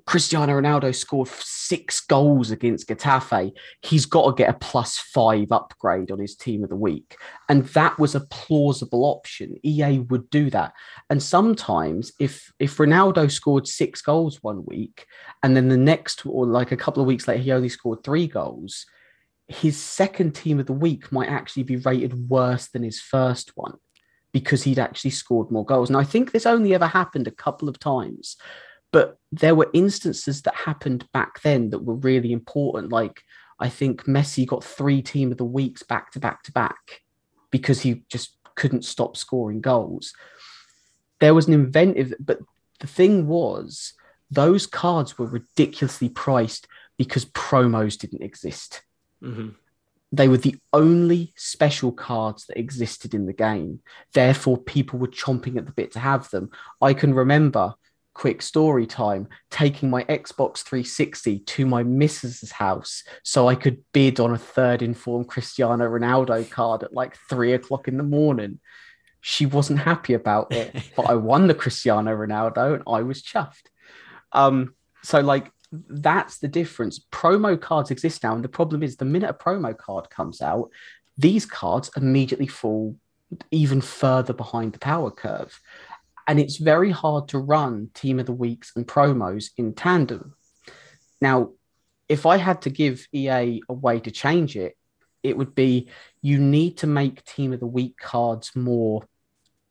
[0.07, 3.53] Cristiano Ronaldo scored six goals against Getafe.
[3.83, 7.17] He's got to get a plus five upgrade on his team of the week.
[7.49, 9.57] And that was a plausible option.
[9.63, 10.73] EA would do that.
[11.11, 15.07] And sometimes if if Ronaldo scored six goals one week
[15.43, 18.27] and then the next or like a couple of weeks later he only scored three
[18.27, 18.87] goals,
[19.49, 23.75] his second team of the week might actually be rated worse than his first one
[24.33, 25.91] because he'd actually scored more goals.
[25.91, 28.37] And I think this only ever happened a couple of times
[28.93, 32.93] but there were instances that happened back then that were really important.
[32.93, 33.23] Like
[33.59, 37.03] I think Messi got three team of the weeks back to back to back
[37.51, 40.13] because he just couldn't stop scoring goals.
[41.21, 42.41] There was an inventive, but
[42.81, 43.95] the thing was,
[44.31, 46.67] those cards were ridiculously priced
[46.99, 48.83] because promos didn't exist.
[49.23, 49.51] Mm-hmm.
[50.11, 53.81] They were the only special cards that existed in the game.
[54.13, 56.51] Therefore, people were chomping at the bit to have them.
[56.83, 57.75] I can remember
[58.15, 64.21] quick story time taking my Xbox 360 to my missus's house so I could bid
[64.21, 68.61] on a third informed Cristiano Ronaldo card at like three o'clock in the morning.
[69.21, 73.67] She wasn't happy about it, but I won the Cristiano Ronaldo and I was chuffed.
[74.33, 77.01] Um, so like that's the difference.
[77.11, 80.71] Promo cards exist now, and the problem is the minute a promo card comes out,
[81.17, 82.97] these cards immediately fall
[83.51, 85.59] even further behind the power curve
[86.27, 90.35] and it's very hard to run team of the weeks and promos in tandem.
[91.21, 91.51] Now,
[92.09, 94.77] if I had to give EA a way to change it,
[95.23, 95.89] it would be
[96.21, 99.07] you need to make team of the week cards more,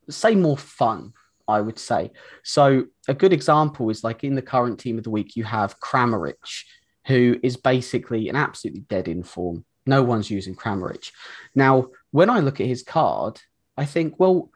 [0.10, 1.14] say, more fun.
[1.48, 2.12] I would say.
[2.44, 5.80] So a good example is like in the current team of the week, you have
[5.82, 6.64] Kramaric,
[7.08, 9.66] who is basically an absolutely dead in form.
[9.86, 11.12] No one's using Kramaric.
[11.54, 13.42] Now, when I look at his card,
[13.76, 14.52] I think, well,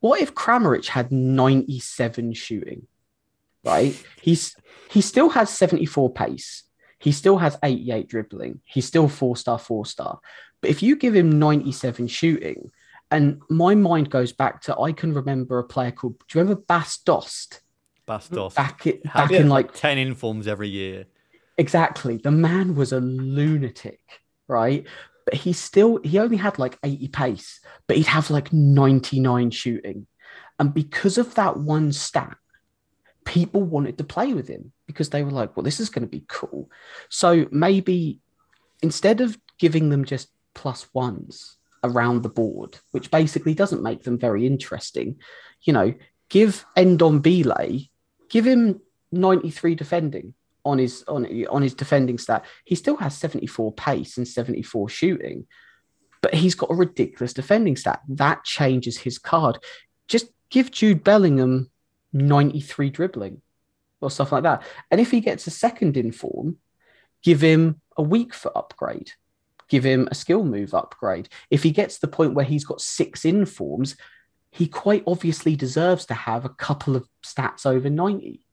[0.00, 2.86] what if Kramaric had 97 shooting?
[3.64, 4.00] Right?
[4.20, 4.54] He's
[4.90, 6.62] he still has 74 pace.
[6.98, 8.60] He still has 88 dribbling.
[8.64, 10.20] He's still four star, four star.
[10.60, 12.70] But if you give him 97 shooting,
[13.10, 16.62] and my mind goes back to I can remember a player called Do you remember
[16.66, 17.60] Bas Dost?
[18.06, 18.56] Bas Dost.
[18.56, 21.06] Back, it, back in like 10 informs every year.
[21.58, 22.18] Exactly.
[22.18, 24.00] The man was a lunatic,
[24.46, 24.86] right?
[25.26, 30.06] But he still he only had like 80 pace, but he'd have like 99 shooting.
[30.58, 32.36] And because of that one stat,
[33.26, 36.08] people wanted to play with him because they were like, well, this is going to
[36.08, 36.70] be cool.
[37.10, 38.20] So maybe
[38.80, 44.18] instead of giving them just plus ones around the board, which basically doesn't make them
[44.18, 45.16] very interesting,
[45.62, 45.92] you know,
[46.28, 47.90] give Ndombele,
[48.30, 48.80] give him
[49.12, 50.34] 93 defending
[50.66, 52.44] on his on on his defending stat.
[52.64, 55.46] He still has 74 pace and 74 shooting,
[56.20, 58.00] but he's got a ridiculous defending stat.
[58.08, 59.58] That changes his card.
[60.08, 61.70] Just give Jude Bellingham
[62.12, 63.42] 93 dribbling
[64.00, 64.62] or stuff like that.
[64.90, 66.56] And if he gets a second in form,
[67.22, 69.12] give him a weak foot upgrade.
[69.68, 71.28] Give him a skill move upgrade.
[71.50, 73.96] If he gets the point where he's got six informs,
[74.52, 78.45] he quite obviously deserves to have a couple of stats over 90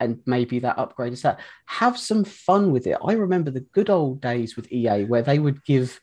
[0.00, 1.40] and maybe that upgrade is that.
[1.66, 2.96] Have some fun with it.
[3.04, 6.00] I remember the good old days with EA where they would give,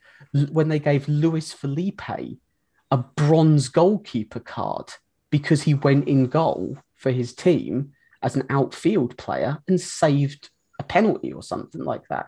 [0.51, 2.01] when they gave Luis Felipe
[2.91, 4.93] a bronze goalkeeper card
[5.29, 10.83] because he went in goal for his team as an outfield player and saved a
[10.83, 12.27] penalty or something like that.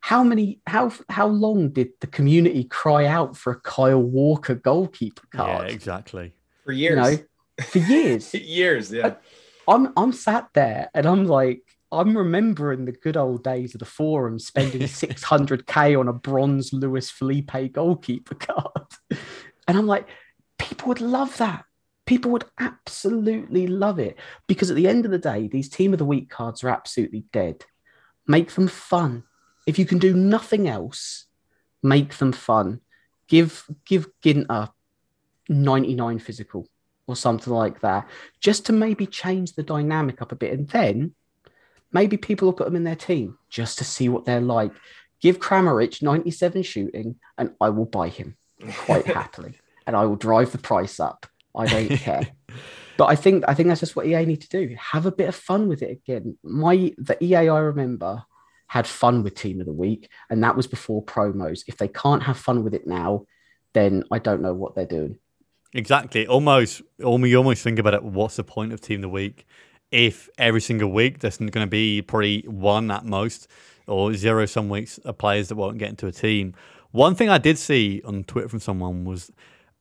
[0.00, 5.26] How many, how how long did the community cry out for a Kyle Walker goalkeeper
[5.34, 5.68] card?
[5.68, 6.34] Yeah, exactly.
[6.64, 6.90] For years.
[6.90, 8.34] You know, for years.
[8.34, 9.14] years, yeah.
[9.68, 13.84] I'm I'm sat there and I'm like, I'm remembering the good old days of the
[13.84, 19.18] forum spending 600k on a bronze Luis Felipe goalkeeper card.
[19.68, 20.08] And I'm like,
[20.58, 21.64] people would love that.
[22.06, 25.98] People would absolutely love it because at the end of the day, these team of
[25.98, 27.66] the week cards are absolutely dead.
[28.26, 29.24] Make them fun.
[29.66, 31.26] If you can do nothing else,
[31.82, 32.80] make them fun.
[33.28, 34.70] Give give Ginter
[35.50, 36.66] 99 physical
[37.08, 38.08] or something like that,
[38.40, 40.52] just to maybe change the dynamic up a bit.
[40.52, 41.14] And then
[41.90, 44.70] maybe people will put them in their team just to see what they're like.
[45.20, 48.36] Give Kramaric 97 shooting, and I will buy him
[48.84, 49.58] quite happily.
[49.86, 51.26] And I will drive the price up.
[51.56, 52.28] I don't care.
[52.98, 54.76] But I think I think that's just what EA need to do.
[54.78, 56.36] Have a bit of fun with it again.
[56.42, 58.24] My the EA I remember
[58.66, 61.62] had fun with Team of the Week, and that was before promos.
[61.66, 63.24] If they can't have fun with it now,
[63.72, 65.18] then I don't know what they're doing.
[65.74, 66.26] Exactly.
[66.26, 68.02] Almost, almost, you almost think about it.
[68.02, 69.46] What's the point of Team of the Week
[69.90, 73.48] if every single week there's going to be probably one at most
[73.86, 76.54] or zero some weeks of players that won't get into a team?
[76.90, 79.30] One thing I did see on Twitter from someone was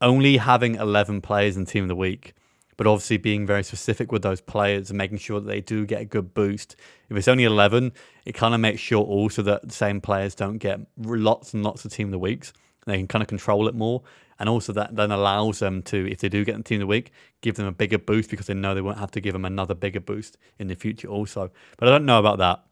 [0.02, 2.34] only having 11 players in Team of the Week,
[2.76, 6.02] but obviously being very specific with those players and making sure that they do get
[6.02, 6.76] a good boost.
[7.10, 7.93] If it's only 11,
[8.26, 11.86] it kind of makes sure also that the same players don't get lots and lots
[11.86, 12.52] of Team of the Weeks.
[12.86, 14.04] They can kind of control it more
[14.39, 16.82] and also that then allows them to, if they do get in the team of
[16.82, 19.34] the week, give them a bigger boost because they know they won't have to give
[19.34, 21.52] them another bigger boost in the future also.
[21.78, 22.63] But I don't know about that.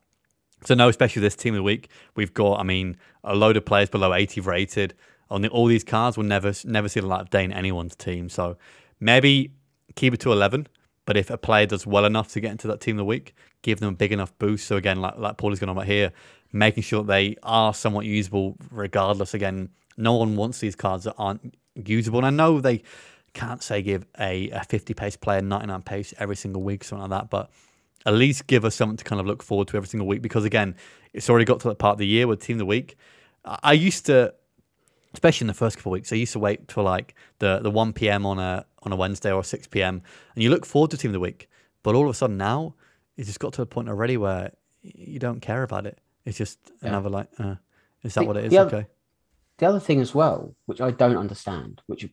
[0.63, 3.65] So no, especially this team of the week, we've got, I mean, a load of
[3.65, 4.93] players below 80 rated.
[5.29, 7.95] On the, all these cards, will never never see the light of day in anyone's
[7.95, 8.29] team.
[8.29, 8.57] So
[8.99, 9.53] maybe
[9.95, 10.67] keep it to 11.
[11.05, 13.35] But if a player does well enough to get into that team of the week,
[13.61, 14.67] give them a big enough boost.
[14.67, 16.11] So again, like like Paul is going on about here,
[16.51, 19.33] making sure that they are somewhat usable regardless.
[19.33, 22.19] Again, no one wants these cards that aren't usable.
[22.19, 22.83] And I know they
[23.33, 27.21] can't say give a, a 50 pace player 99 pace every single week, something like
[27.21, 27.49] that, but
[28.05, 30.45] at least give us something to kind of look forward to every single week because,
[30.45, 30.75] again,
[31.13, 32.97] it's already got to that part of the year with Team of the Week.
[33.45, 34.33] I used to,
[35.13, 37.71] especially in the first couple of weeks, I used to wait till like the, the
[37.71, 38.25] 1 p.m.
[38.25, 40.03] on a on a Wednesday or 6 p.m.
[40.35, 41.49] and you look forward to Team of the Week.
[41.81, 42.75] But all of a sudden now,
[43.17, 45.99] it's just got to a point already where you don't care about it.
[46.25, 46.89] It's just yeah.
[46.89, 47.55] another like, uh,
[48.03, 48.53] is that the, what it is?
[48.67, 48.87] okay
[49.57, 52.07] the other thing as well, which I don't understand, which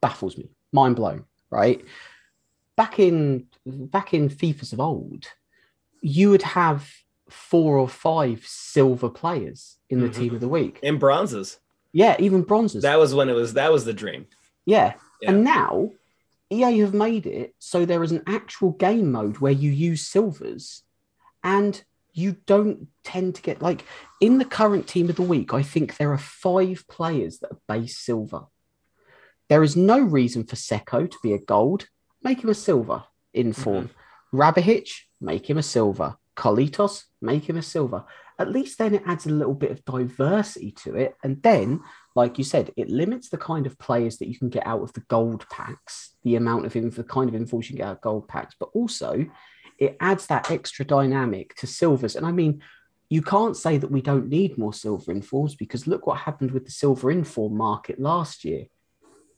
[0.00, 1.84] baffles me, mind blown, right?
[2.76, 5.26] Back in back in FIFA's of old,
[6.00, 6.90] you would have
[7.28, 10.20] four or five silver players in the mm-hmm.
[10.20, 10.80] team of the week.
[10.82, 11.58] And bronzes.
[11.92, 12.82] Yeah, even bronzes.
[12.82, 14.26] That was when it was that was the dream.
[14.64, 14.94] Yeah.
[15.20, 15.30] yeah.
[15.30, 15.90] And now
[16.50, 20.82] EA have made it so there is an actual game mode where you use silvers
[21.42, 23.84] and you don't tend to get like
[24.20, 25.54] in the current team of the week.
[25.54, 28.46] I think there are five players that are base silver.
[29.48, 31.86] There is no reason for Seko to be a gold.
[32.22, 33.62] Make him a silver in mm-hmm.
[33.62, 33.90] form.
[34.34, 36.16] mm make him a silver.
[36.36, 38.04] Carlitos, make him a silver.
[38.38, 41.14] At least then it adds a little bit of diversity to it.
[41.22, 41.80] And then,
[42.14, 44.94] like you said, it limits the kind of players that you can get out of
[44.94, 47.96] the gold packs, the amount of inf- the kind of info you can get out
[47.96, 49.26] of gold packs, but also
[49.80, 52.14] it adds that extra dynamic to silvers.
[52.14, 52.62] And I mean,
[53.08, 56.66] you can't say that we don't need more silver informs because look what happened with
[56.66, 58.66] the silver inform market last year.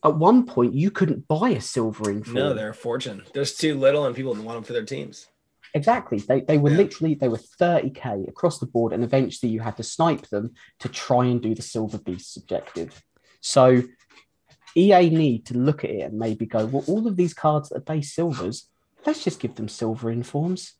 [0.04, 2.34] At one point, you couldn't buy a silver inform.
[2.34, 3.22] No, they're a fortune.
[3.32, 5.28] There's too little, and people want them for their teams.
[5.74, 6.18] Exactly.
[6.18, 6.76] They, they were yeah.
[6.76, 10.88] literally they were 30k across the board, and eventually you had to snipe them to
[10.88, 13.00] try and do the silver beast objective.
[13.40, 13.84] So
[14.76, 17.76] EA need to look at it and maybe go, well, all of these cards that
[17.76, 18.68] are base silvers,
[19.06, 20.74] let's just give them silver informs.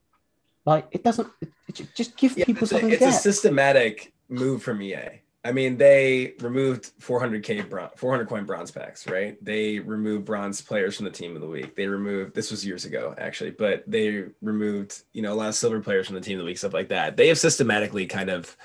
[0.64, 2.90] Like it doesn't it, it just give yeah, people it's something.
[2.90, 5.20] A, it's a systematic move from EA.
[5.44, 9.44] I mean, they removed 400k bron- 400 coin bronze packs, right?
[9.44, 11.74] They removed bronze players from the team of the week.
[11.74, 15.54] They removed this was years ago actually, but they removed you know a lot of
[15.56, 17.16] silver players from the team of the week, stuff like that.
[17.16, 18.56] They have systematically kind of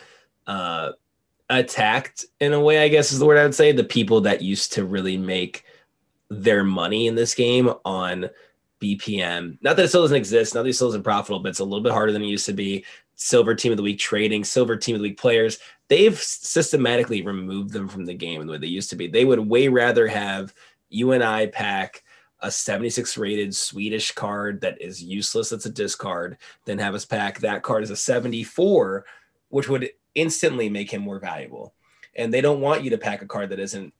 [0.45, 0.91] uh,
[1.49, 4.41] attacked in a way, I guess is the word I would say, the people that
[4.41, 5.63] used to really make
[6.29, 8.29] their money in this game on
[8.81, 9.57] BPM.
[9.61, 11.63] Not that it still doesn't exist, not that it still isn't profitable, but it's a
[11.63, 12.85] little bit harder than it used to be.
[13.15, 15.57] Silver team of the week trading, silver team of the week players.
[15.87, 19.07] They've systematically removed them from the game the way they used to be.
[19.07, 20.53] They would way rather have
[20.89, 22.03] you and I pack
[22.41, 27.39] a 76 rated Swedish card that is useless, that's a discard, than have us pack
[27.39, 29.05] that card as a 74,
[29.49, 31.73] which would instantly make him more valuable.
[32.15, 33.93] And they don't want you to pack a card that isn't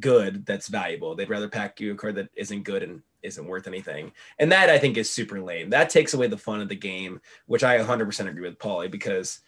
[0.00, 1.14] good that's valuable.
[1.14, 4.12] They'd rather pack you a card that isn't good and isn't worth anything.
[4.38, 5.70] And that I think is super lame.
[5.70, 9.40] That takes away the fun of the game, which I 100% agree with Paulie because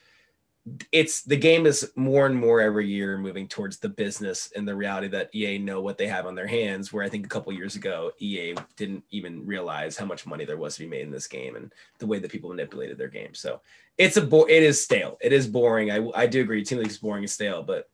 [0.90, 4.74] it's the game is more and more every year moving towards the business and the
[4.74, 6.92] reality that EA know what they have on their hands.
[6.92, 10.56] Where I think a couple years ago, EA didn't even realize how much money there
[10.56, 13.32] was to be made in this game and the way that people manipulated their game.
[13.32, 13.60] So
[13.96, 15.18] it's a bo- it is stale.
[15.20, 15.92] It is boring.
[15.92, 16.64] I I do agree.
[16.64, 17.88] Team League is boring and stale, but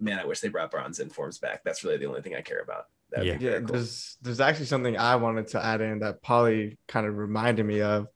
[0.00, 1.62] man, I wish they brought bronze and forms back.
[1.62, 2.86] That's really the only thing I care about.
[3.14, 3.50] That'd Yeah.
[3.50, 3.66] Yeah, cool.
[3.68, 7.80] there's there's actually something I wanted to add in that Paulie kind of reminded me
[7.80, 8.06] of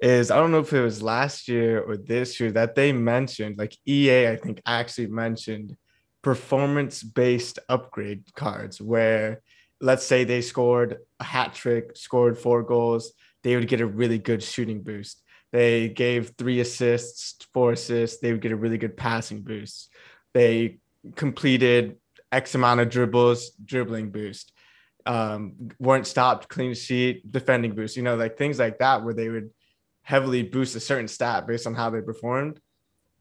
[0.00, 3.56] is I don't know if it was last year or this year that they mentioned
[3.58, 5.76] like EA I think actually mentioned
[6.22, 9.42] performance based upgrade cards where
[9.80, 14.18] let's say they scored a hat trick, scored four goals, they would get a really
[14.18, 15.20] good shooting boost.
[15.50, 19.92] They gave three assists, four assists, they would get a really good passing boost.
[20.32, 20.78] They
[21.16, 21.96] completed
[22.32, 24.52] X amount of dribbles, dribbling boost.
[25.04, 29.28] Um, weren't stopped, clean sheet, defending boost, you know, like things like that, where they
[29.28, 29.50] would
[30.02, 32.60] heavily boost a certain stat based on how they performed.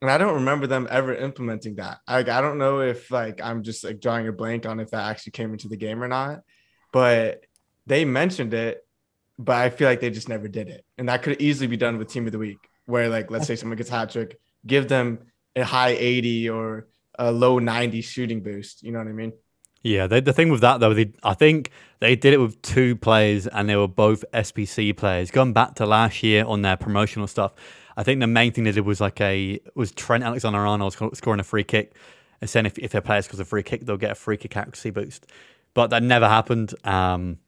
[0.02, 2.00] And I don't remember them ever implementing that.
[2.08, 5.10] Like, I don't know if like I'm just like drawing a blank on if that
[5.10, 6.42] actually came into the game or not,
[6.92, 7.44] but
[7.86, 8.86] they mentioned it,
[9.38, 10.86] but I feel like they just never did it.
[10.98, 13.56] And that could easily be done with team of the week, where like let's say
[13.56, 15.20] someone gets hat trick, give them
[15.56, 16.88] a high 80 or
[17.22, 18.84] a low 90 shooting boost.
[18.84, 19.34] You know what I mean?
[19.84, 22.96] Yeah, they, the thing with that though, they, I think they did it with two
[22.96, 25.32] players, and they were both SBC players.
[25.32, 27.54] Going back to last year on their promotional stuff,
[27.96, 31.44] I think the main thing they did was like a was Trent Alexander-Arnold scoring a
[31.44, 31.94] free kick,
[32.42, 34.56] and saying if if their player scores a free kick, they'll get a free kick
[34.56, 35.26] accuracy boost.
[35.74, 36.74] But that never happened.
[36.84, 37.40] Um,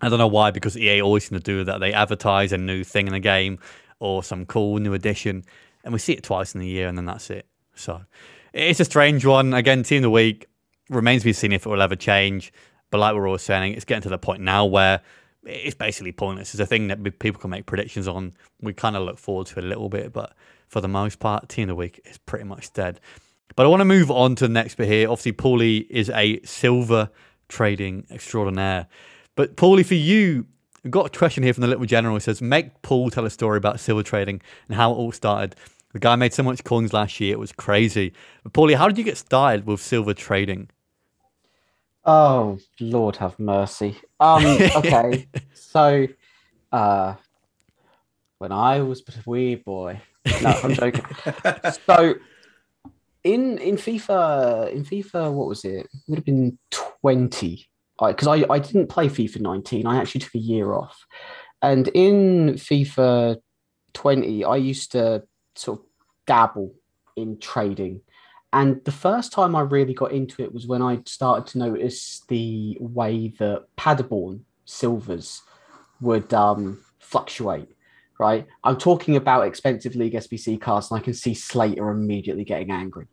[0.00, 1.78] I don't know why, because EA always seem to do that.
[1.78, 3.58] They advertise a new thing in the game
[3.98, 5.44] or some cool new addition,
[5.84, 7.46] and we see it twice in the year, and then that's it.
[7.74, 8.02] So
[8.52, 9.54] it's a strange one.
[9.54, 10.46] Again, team of the week
[10.88, 12.52] remains to be seen if it will ever change.
[12.90, 15.00] But like we're all saying, it's getting to the point now where
[15.44, 16.52] it's basically pointless.
[16.52, 18.32] It's a thing that people can make predictions on.
[18.60, 20.34] We kind of look forward to it a little bit, but
[20.68, 23.00] for the most part, team of the week is pretty much dead.
[23.56, 25.08] But I want to move on to the next bit here.
[25.08, 27.10] Obviously, Paulie is a silver
[27.48, 28.86] trading extraordinaire.
[29.34, 30.46] But Paulie, for you,
[30.84, 32.16] I've got a question here from the little general.
[32.16, 35.56] It says, make Paul tell a story about silver trading and how it all started.
[35.92, 38.12] The guy made so much coins last year, it was crazy.
[38.44, 40.68] But Paulie, how did you get started with silver trading?
[42.04, 43.98] Oh Lord, have mercy.
[44.18, 44.44] Um,
[44.76, 46.06] okay, so
[46.72, 47.14] uh,
[48.38, 50.00] when I was but a wee boy,
[50.42, 51.04] no, I'm joking.
[51.86, 52.14] so
[53.24, 55.86] in in FIFA in FIFA, what was it?
[55.86, 57.66] It would have been twenty.
[58.02, 59.86] Because I, I didn't play FIFA 19.
[59.86, 61.04] I actually took a year off.
[61.60, 63.36] And in FIFA
[63.92, 65.22] 20, I used to
[65.60, 65.84] sort of
[66.26, 66.74] dabble
[67.16, 68.00] in trading.
[68.52, 72.22] And the first time I really got into it was when I started to notice
[72.28, 75.42] the way that Paderborn silvers
[76.00, 77.68] would um, fluctuate.
[78.18, 82.70] Right, I'm talking about expensive league SBC cards, and I can see Slater immediately getting
[82.70, 83.06] angry.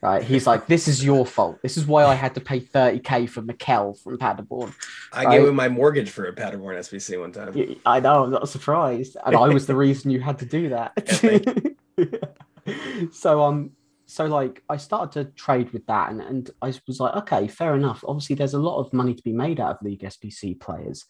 [0.00, 1.58] Right, he's like, "This is your fault.
[1.62, 4.72] This is why I had to pay 30k for Mikel from Paderborn."
[5.12, 5.38] I Right.
[5.38, 7.76] gave him my mortgage for a Paderborn SBC one time.
[7.84, 11.76] I know, I'm not surprised, and I was the reason you had to do that.
[13.12, 13.72] so um,
[14.06, 17.74] so like I started to trade with that, and and I was like, okay, fair
[17.74, 18.04] enough.
[18.06, 21.04] Obviously, there's a lot of money to be made out of League SBC players,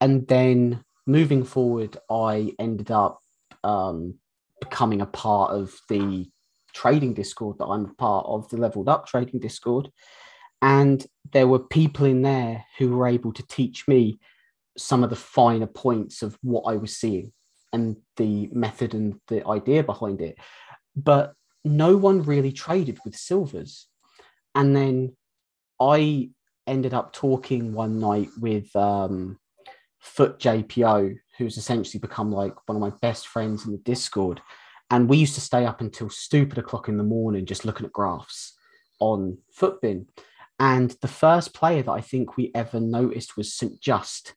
[0.00, 3.20] and then moving forward, I ended up
[3.64, 4.14] um
[4.60, 6.28] becoming a part of the
[6.72, 9.90] trading Discord that I'm a part of, the Leveled Up Trading Discord,
[10.62, 14.18] and there were people in there who were able to teach me
[14.76, 17.32] some of the finer points of what I was seeing
[17.72, 20.36] and the method and the idea behind it.
[20.96, 23.86] But no one really traded with silvers.
[24.54, 25.16] And then
[25.80, 26.30] I
[26.66, 29.38] ended up talking one night with um,
[29.98, 34.40] Foot JPO, who's essentially become like one of my best friends in the Discord.
[34.90, 37.92] And we used to stay up until stupid o'clock in the morning just looking at
[37.92, 38.54] graphs
[38.98, 40.06] on Futbin.
[40.58, 43.80] And the first player that I think we ever noticed was St.
[43.80, 44.34] Juste.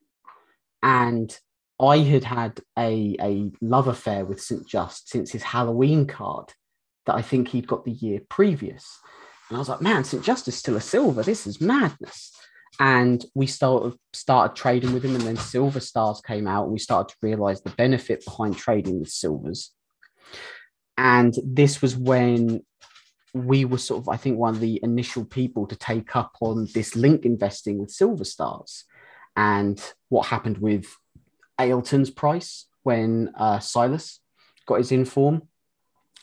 [0.82, 1.38] And
[1.80, 4.68] I had had a, a love affair with St.
[4.68, 6.54] Juste since his Halloween card
[7.06, 9.00] that I think he'd got the year previous.
[9.50, 10.24] And I was like, man, St.
[10.24, 11.24] Juste is still a silver.
[11.24, 12.32] This is madness.
[12.80, 16.80] And we started started trading with him, and then Silver Stars came out, and we
[16.80, 19.72] started to realize the benefit behind trading with silvers.
[20.98, 22.62] And this was when
[23.34, 26.68] we were sort of, I think, one of the initial people to take up on
[26.74, 28.86] this link investing with Silver Stars.
[29.36, 30.86] And what happened with
[31.60, 34.20] Ailton's price when uh, Silas
[34.66, 35.44] got his inform.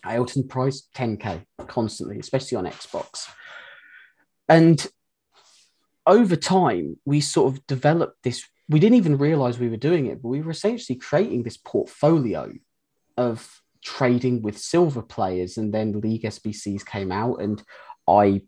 [0.05, 3.29] Ailton price 10k constantly, especially on Xbox.
[4.49, 4.87] And
[6.07, 8.45] over time, we sort of developed this.
[8.69, 12.53] We didn't even realize we were doing it, but we were essentially creating this portfolio
[13.17, 17.63] of trading with silver players, and then League SBCs came out, and
[18.09, 18.43] I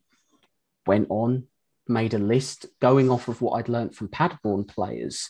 [0.87, 1.45] went on,
[1.87, 5.29] made a list going off of what I'd learned from Paderborn players.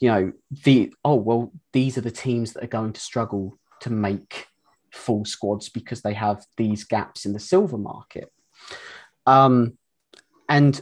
[0.00, 0.32] You know,
[0.64, 4.46] the oh well, these are the teams that are going to struggle to make
[4.92, 8.32] full squads because they have these gaps in the silver market.
[9.26, 9.78] Um,
[10.48, 10.80] and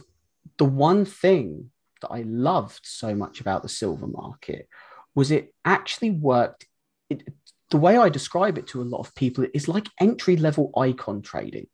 [0.57, 4.67] the one thing that I loved so much about the silver market
[5.15, 6.67] was it actually worked.
[7.09, 7.27] It,
[7.69, 11.21] the way I describe it to a lot of people is like entry level icon
[11.21, 11.67] trading.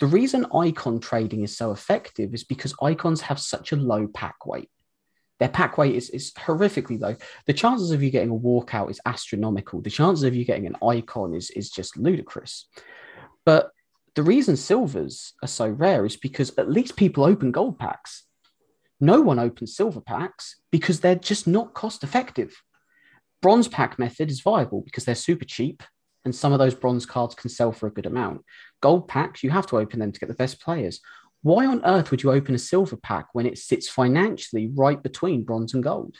[0.00, 4.46] The reason icon trading is so effective is because icons have such a low pack
[4.46, 4.68] weight.
[5.42, 7.16] Their pack weight is, is horrifically low.
[7.46, 9.80] The chances of you getting a walkout is astronomical.
[9.80, 12.68] The chances of you getting an icon is, is just ludicrous.
[13.44, 13.72] But
[14.14, 18.22] the reason silvers are so rare is because at least people open gold packs.
[19.00, 22.62] No one opens silver packs because they're just not cost effective.
[23.40, 25.82] Bronze pack method is viable because they're super cheap
[26.24, 28.44] and some of those bronze cards can sell for a good amount.
[28.80, 31.00] Gold packs, you have to open them to get the best players.
[31.42, 35.44] Why on earth would you open a silver pack when it sits financially right between
[35.44, 36.16] bronze and gold?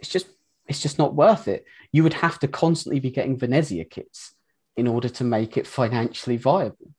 [0.00, 0.26] It's just
[0.66, 1.64] it's just not worth it.
[1.92, 4.34] You would have to constantly be getting Venezia kits
[4.76, 6.92] in order to make it financially viable.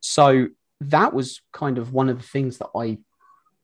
[0.00, 0.48] So
[0.80, 2.98] that was kind of one of the things that I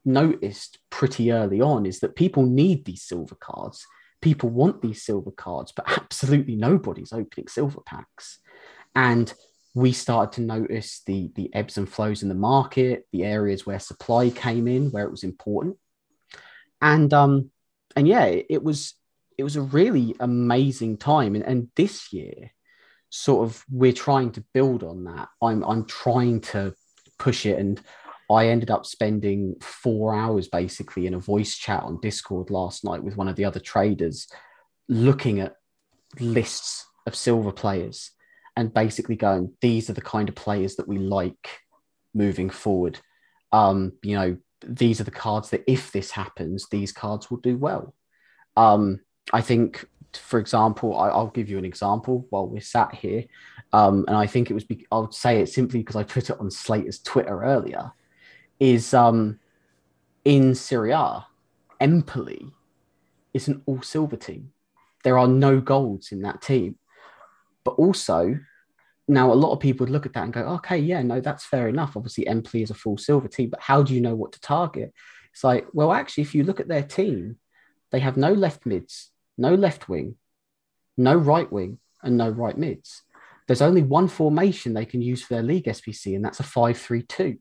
[0.05, 3.87] noticed pretty early on is that people need these silver cards.
[4.23, 8.39] People want these silver cards, but absolutely nobody's opening silver packs.
[8.95, 9.33] And
[9.75, 13.79] we started to notice the the ebbs and flows in the market, the areas where
[13.79, 15.77] supply came in, where it was important,
[16.81, 17.51] and um,
[17.95, 18.95] and yeah, it, was
[19.37, 21.35] it was a really amazing time.
[21.35, 22.53] And, and this year,
[23.11, 25.29] sort of, we're trying to build on that.
[25.43, 26.75] I'm I'm trying to
[27.19, 27.81] push it, and
[28.31, 33.03] I ended up spending four hours basically in a voice chat on Discord last night
[33.03, 34.29] with one of the other traders,
[34.89, 35.57] looking at
[36.19, 38.13] lists of silver players
[38.59, 41.61] and basically going, these are the kind of players that we like
[42.13, 42.99] moving forward.
[43.53, 44.37] Um, you know,
[44.67, 47.95] these are the cards that if this happens, these cards will do well.
[48.57, 48.99] Um,
[49.33, 53.27] I think, for example, I, will give you an example while we're sat here.
[53.73, 56.41] Um, and I think it was, be- I'll say it simply because I put it
[56.41, 57.93] on Slater's Twitter earlier,
[58.59, 59.39] is um,
[60.25, 61.25] in Serie A,
[61.81, 62.45] Empoli
[63.33, 64.51] is an all silver team.
[65.05, 66.75] There are no golds in that team.
[67.69, 68.41] But also,
[69.09, 71.45] now a lot of people would look at that and go, okay, yeah, no, that's
[71.45, 71.99] fair enough.
[71.99, 74.95] Obviously, Empoli is a full silver team, but how do you know what to target?
[75.35, 77.37] It's like, well, actually, if you look at their team,
[77.93, 80.15] they have no left mids, no left wing,
[80.97, 83.03] no right wing, and no right mids.
[83.47, 86.79] There's only one formation they can use for their league SBC, and that's a 5
[86.79, 87.37] 3 2.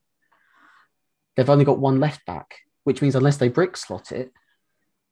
[1.38, 2.54] They've only got one left back,
[2.84, 4.34] which means unless they brick slot it,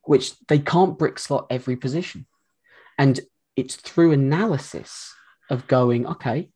[0.03, 2.25] which they can't brick slot every position.
[2.97, 3.21] And
[3.55, 5.13] it's through analysis
[5.49, 6.49] of going, okay,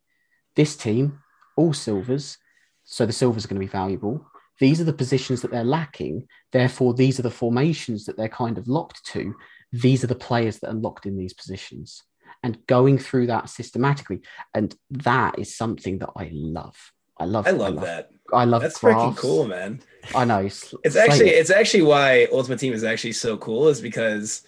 [0.56, 1.20] this team,
[1.56, 2.38] all silvers,
[2.84, 4.26] so the silvers are going to be valuable.
[4.60, 6.28] These are the positions that they're lacking.
[6.52, 9.36] Therefore, these are the formations that they're kind of locked to.
[9.72, 12.04] These are the players that are locked in these positions.
[12.44, 14.22] And going through that systematically.
[14.54, 16.76] And that is something that I love.
[17.18, 17.48] I love.
[17.48, 18.10] I love, I love that.
[18.34, 18.62] I love.
[18.62, 19.00] That's graphs.
[19.00, 19.82] freaking cool, man.
[20.16, 20.40] I know.
[20.40, 24.44] It's, it's actually it's actually why Ultimate Team is actually so cool is because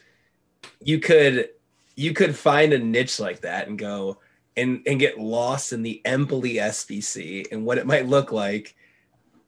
[0.81, 1.49] you could
[2.01, 4.17] you could find a niche like that and go
[4.57, 8.75] and and get lost in the Empoli SBC and what it might look like.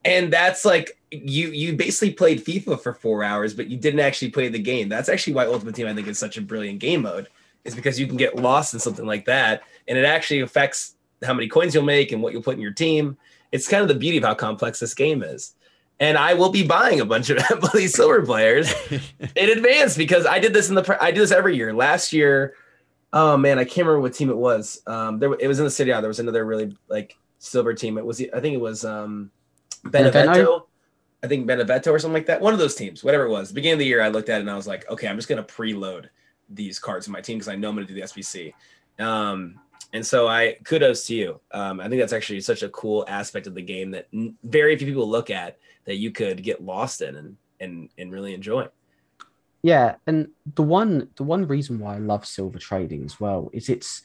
[0.05, 4.29] And that's like you you basically played FIFA for four hours, but you didn't actually
[4.29, 4.87] play the game.
[4.87, 7.27] That's actually why Ultimate Team I think is such a brilliant game mode,
[7.63, 11.33] is because you can get lost in something like that, and it actually affects how
[11.33, 13.17] many coins you'll make and what you'll put in your team.
[13.51, 15.55] It's kind of the beauty of how complex this game is.
[15.99, 18.73] And I will be buying a bunch of Empoli silver players
[19.35, 21.73] in advance because I did this in the I do this every year.
[21.73, 22.55] Last year,
[23.13, 24.81] oh man, I can't remember what team it was.
[24.87, 25.91] Um, there it was in the city.
[25.91, 27.97] There was another really like silver team.
[27.97, 29.31] It was I think it was um,
[29.85, 30.67] Benevento.
[31.23, 32.41] I think Benevento or something like that.
[32.41, 33.47] One of those teams, whatever it was.
[33.47, 35.15] The beginning of the year, I looked at it and I was like, okay, I'm
[35.15, 36.09] just gonna preload
[36.49, 38.53] these cards in my team because I know I'm gonna do the SBC.
[38.99, 39.59] Um,
[39.93, 41.39] and so I kudos to you.
[41.51, 44.07] Um, I think that's actually such a cool aspect of the game that
[44.43, 48.33] very few people look at that you could get lost in and and and really
[48.33, 48.67] enjoy.
[49.61, 53.69] Yeah, and the one the one reason why I love silver trading as well is
[53.69, 54.01] it's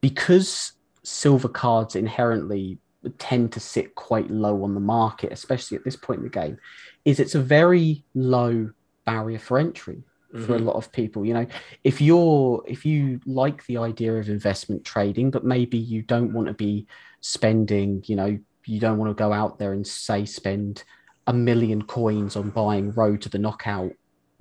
[0.00, 2.78] because silver cards inherently
[3.18, 6.58] tend to sit quite low on the market, especially at this point in the game,
[7.04, 8.70] is it's a very low
[9.06, 10.02] barrier for entry
[10.32, 10.44] mm-hmm.
[10.44, 10.66] for a mm-hmm.
[10.66, 11.24] lot of people.
[11.24, 11.46] You know,
[11.84, 16.48] if you're if you like the idea of investment trading, but maybe you don't want
[16.48, 16.86] to be
[17.20, 20.84] spending, you know, you don't want to go out there and say spend
[21.30, 23.92] a million coins on buying road to the knockout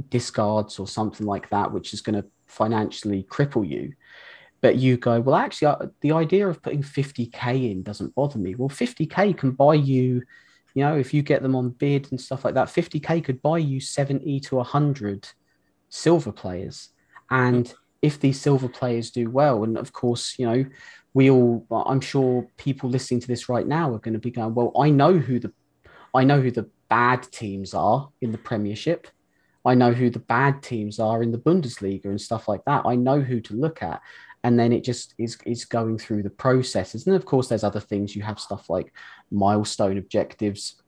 [0.10, 3.94] discards or something like that, which is going to financially cripple you,
[4.62, 8.56] but you go, well, actually, uh, the idea of putting 50k in doesn't bother me.
[8.56, 10.24] Well, 50k can buy you,
[10.74, 13.60] you know, if you get them on bid and stuff like that, 50k could buy
[13.60, 15.30] you 70 to 100
[15.90, 16.90] silver players.
[17.30, 17.72] And
[18.02, 20.66] if these silver players do well, and of course, you know,
[21.14, 24.56] we all, I'm sure people listening to this right now are going to be going,
[24.56, 25.54] well, I know who the,
[26.16, 29.08] I know who the bad teams are in the Premiership.
[29.66, 32.86] I know who the bad teams are in the Bundesliga and stuff like that.
[32.86, 34.02] I know who to look at.
[34.44, 37.06] And then it just is, is going through the processes.
[37.06, 38.16] And of course, there's other things.
[38.16, 38.94] You have stuff like
[39.32, 40.82] milestone objectives.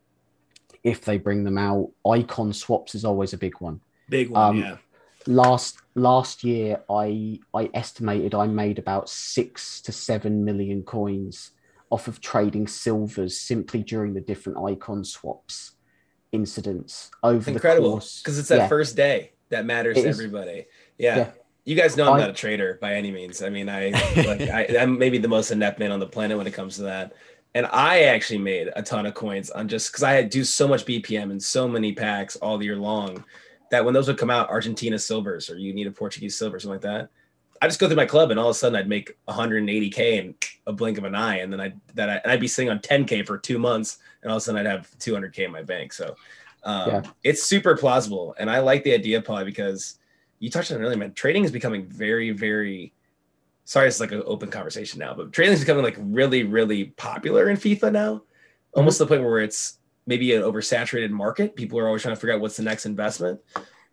[0.84, 3.82] If they bring them out, icon swaps is always a big one.
[4.10, 4.78] Big one, Um, yeah.
[5.28, 11.52] last last year i i estimated i made about six to seven million coins
[11.91, 15.74] off of trading silvers simply during the different icon swaps
[16.32, 17.92] incidents over the Incredible.
[17.94, 18.68] course Because it's that Yeah.
[18.68, 20.18] first day that matters It to is.
[20.20, 20.66] everybody.
[20.98, 21.18] Yeah.
[21.18, 21.32] Yeah.
[21.66, 23.42] You guys know I'm I- not a trader by any means.
[23.44, 26.48] I mean, I like I, I'm maybe the most inept man on the planet when
[26.48, 27.14] it comes to that.
[27.54, 30.68] And I actually made a ton of coins on just because I had do so
[30.68, 33.24] much BPM and so many packs all year long
[33.72, 36.76] that when those would come out, Argentina silvers or you need a Portuguese silver, something
[36.76, 37.10] like that.
[37.62, 40.36] I just go through my club and all of a sudden I'd make 180k in
[40.66, 42.80] a blink of an eye, and then I that I, and I'd be sitting on
[42.80, 45.93] 10k for two months, and all of a sudden I'd have 200k in my bank.
[45.93, 46.16] So
[46.64, 47.01] um, Yeah.
[47.24, 49.99] it's super plausible, and I like the idea, Paul, because
[50.39, 51.14] you touched on it earlier, man.
[51.14, 52.93] Trading is becoming very, very.
[53.66, 57.49] Sorry, it's like an open conversation now, but trading is becoming like really, really popular
[57.49, 58.22] in FIFA now,
[58.74, 61.55] almost to the point where it's maybe an oversaturated market.
[61.55, 63.39] People are always trying to figure out what's the next investment,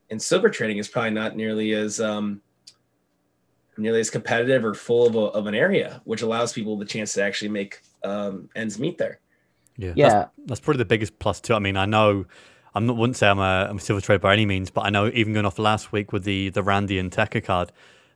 [0.09, 2.41] and silver trading is probably not nearly as um,
[3.79, 7.13] nearly as competitive or full of, a, of an area, which allows people the chance
[7.15, 9.21] to actually make um, ends meet there.
[9.77, 11.55] Yeah, yeah That's, that's probably the biggest plus too.
[11.55, 12.27] I mean, I know
[12.75, 14.91] I'm not wouldn't say I'm a, I'm a silver trader by any means, but I
[14.91, 17.73] know even going off last week with the the Randy Nteka card,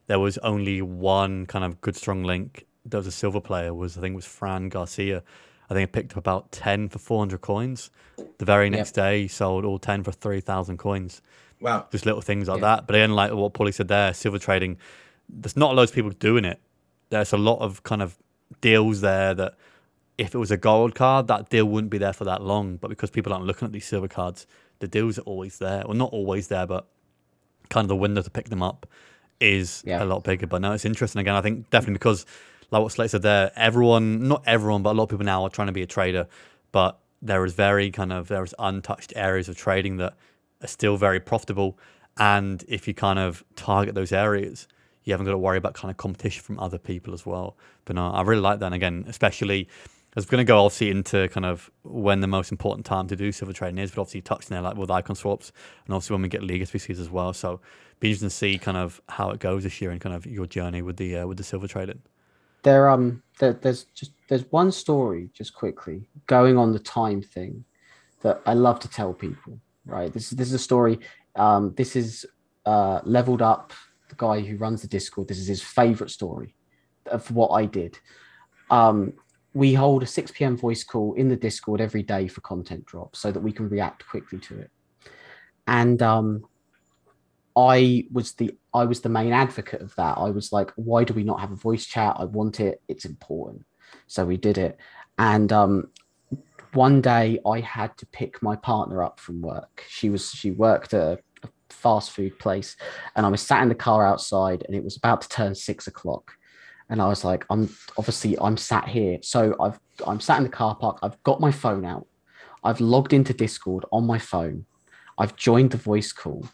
[0.07, 2.65] there was only one kind of good strong link.
[2.85, 3.73] There was a silver player.
[3.73, 5.23] Was I think it was Fran Garcia.
[5.69, 7.89] I think I picked up about ten for 400 coins.
[8.37, 11.21] The very next day, sold all ten for 3,000 coins.
[11.61, 11.87] Wow.
[11.91, 12.75] Just little things like Yeah.
[12.75, 12.87] that.
[12.87, 14.77] But again, like what Paulie said there, silver trading.
[15.41, 16.59] There's not loads of people doing it.
[17.09, 18.17] There's a lot of kind of
[18.61, 19.55] deals there that
[20.17, 22.77] if it was a gold card, that deal wouldn't be there for that long.
[22.77, 24.45] But because people aren't looking at these silver cards,
[24.79, 25.83] the deals are always there.
[25.85, 26.87] Well, not always there, but
[27.69, 28.85] kind of the window to pick them up
[29.39, 30.03] is Yeah.
[30.03, 30.47] a lot bigger.
[30.47, 31.19] But no, it's interesting.
[31.21, 32.25] Again, I think definitely because,
[32.71, 35.49] like what Slate said there, everyone, not everyone, but a lot of people now are
[35.49, 36.27] trying to be a trader.
[36.71, 40.13] But there is very kind of, there is untouched areas of trading that
[40.61, 41.77] are still very profitable.
[42.17, 44.67] And if you kind of target those areas,
[45.03, 47.57] you haven't got to worry about kind of competition from other people as well.
[47.85, 48.67] But no, I really like that.
[48.67, 49.67] And again, especially
[50.15, 53.15] as we're going to go obviously into kind of when the most important time to
[53.15, 55.51] do silver trading is, but obviously touched on there like with icon swaps
[55.85, 57.33] and obviously when we get league SBCs as well.
[57.33, 57.59] So
[57.99, 60.45] be interesting to see kind of how it goes this year and kind of your
[60.45, 62.01] journey with the uh, with the silver trading.
[62.63, 67.63] there um there, there's just there's one story just quickly going on the time thing
[68.21, 69.59] that I love to tell people.
[69.85, 70.99] Right, this is this is a story.
[71.35, 72.25] Um, this is
[72.65, 73.73] uh, leveled up.
[74.13, 75.27] The guy who runs the Discord.
[75.27, 76.55] This is his favorite story
[77.07, 77.97] of what I did.
[78.69, 79.13] Um,
[79.53, 80.55] we hold a 6 p.m.
[80.55, 84.07] voice call in the Discord every day for content drops so that we can react
[84.07, 84.71] quickly to it.
[85.65, 86.43] And um,
[87.55, 90.17] I was the I was the main advocate of that.
[90.17, 92.15] I was like, why do we not have a voice chat?
[92.19, 92.81] I want it.
[92.87, 93.65] It's important.
[94.07, 94.77] So we did it.
[95.17, 95.89] And um,
[96.73, 99.83] one day I had to pick my partner up from work.
[99.87, 101.32] She was she worked at a, a
[101.73, 102.75] fast food place,
[103.15, 105.87] and I was sat in the car outside, and it was about to turn six
[105.87, 106.31] o'clock.
[106.89, 109.17] And I was like, I'm obviously I'm sat here.
[109.21, 110.99] So I've I'm sat in the car park.
[111.01, 112.07] I've got my phone out.
[112.63, 114.65] I've logged into Discord on my phone.
[115.17, 116.45] I've joined the voice call,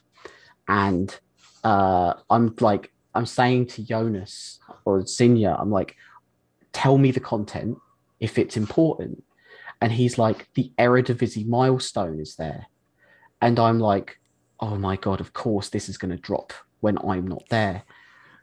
[0.67, 1.17] and
[1.63, 5.95] uh, I'm like, I'm saying to Jonas or Zinja, I'm like,
[6.71, 7.77] tell me the content
[8.19, 9.23] if it's important.
[9.81, 12.67] And he's like, the Eredivisie milestone is there.
[13.41, 14.18] And I'm like,
[14.59, 17.83] oh my God, of course this is going to drop when I'm not there.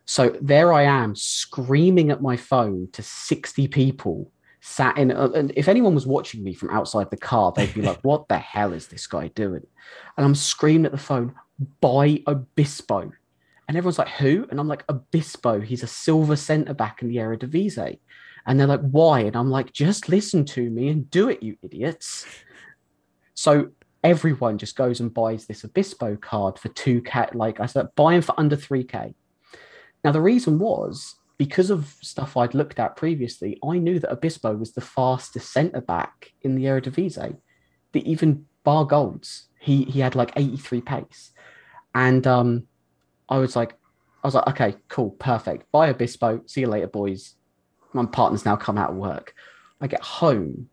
[0.04, 5.10] So there I am screaming at my phone to 60 people sat in.
[5.12, 8.28] uh, And if anyone was watching me from outside the car, they'd be like, what
[8.28, 9.66] the hell is this guy doing?
[10.16, 11.34] And I'm screaming at the phone,
[11.80, 13.12] buy Obispo.
[13.68, 14.46] And everyone's like, who?
[14.50, 15.60] And I'm like, Obispo.
[15.60, 17.98] He's a silver centre back in the Eredivisie.
[18.46, 19.20] And they're like, why?
[19.20, 22.26] And I'm like, just listen to me and do it, you idiots.
[23.34, 23.70] So
[24.06, 27.34] everyone just goes and buys this Obispo card for 2K.
[27.34, 29.14] Like I said, buying for under 3K.
[30.04, 34.54] Now, the reason was because of stuff I'd looked at previously, I knew that Obispo
[34.54, 37.36] was the fastest centre back in the Eredivisie.
[37.92, 41.32] That even bar golds, he he had like 83 pace.
[41.92, 42.68] And um,
[43.28, 43.72] I was like,
[44.22, 45.70] I was like, okay, cool, perfect.
[45.72, 46.42] Buy Obispo.
[46.46, 47.34] See you later, boys.
[47.92, 49.34] My partner's now come out of work.
[49.80, 50.68] I get home.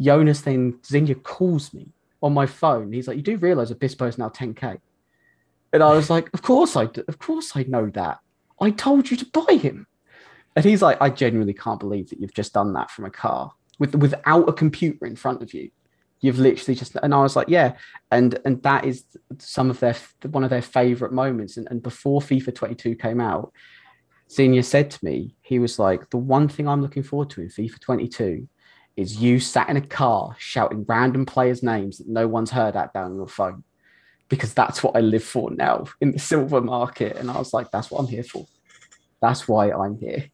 [0.00, 1.88] Jonas then Zinja calls me
[2.22, 2.92] on my phone.
[2.92, 4.78] He's like, you do realize Obispo is now 10k,
[5.72, 7.04] and I was like, of course I, do.
[7.08, 8.18] of course I know that.
[8.60, 9.86] I told you to buy him,
[10.54, 13.52] and he's like, I genuinely can't believe that you've just done that from a car
[13.78, 15.70] with without a computer in front of you.
[16.20, 17.72] You've literally just, and I was like, yeah,
[18.12, 19.04] and and that is
[19.38, 19.96] some of their
[20.30, 21.56] one of their favorite moments.
[21.56, 23.52] And, and before FIFA 22 came out,
[24.28, 27.48] Senior said to me, he was like, the one thing I'm looking forward to in
[27.48, 28.48] FIFA 22
[28.96, 32.92] is you sat in a car shouting random players' names that no one's heard at
[32.92, 33.64] down your phone.
[34.28, 37.16] Because that's what I live for now in the silver market.
[37.16, 38.46] And I was like, that's what I'm here for.
[39.20, 40.30] That's why I'm here.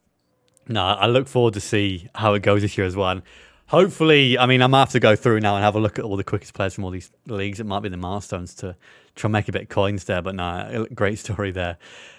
[0.67, 3.09] No, I look forward to see how it goes this year as well.
[3.09, 3.23] And
[3.69, 6.15] hopefully, I mean, I'm have to go through now and have a look at all
[6.15, 7.59] the quickest players from all these leagues.
[7.59, 8.75] It might be the milestones to
[9.15, 11.77] try and make a bit of coins there, but no, great story there.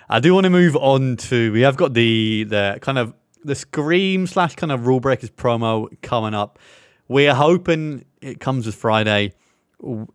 [0.09, 3.15] I do want to move on to we have got the the kind of
[3.45, 6.59] the Scream slash kind of rule breakers promo coming up.
[7.09, 9.33] We're hoping it comes with Friday.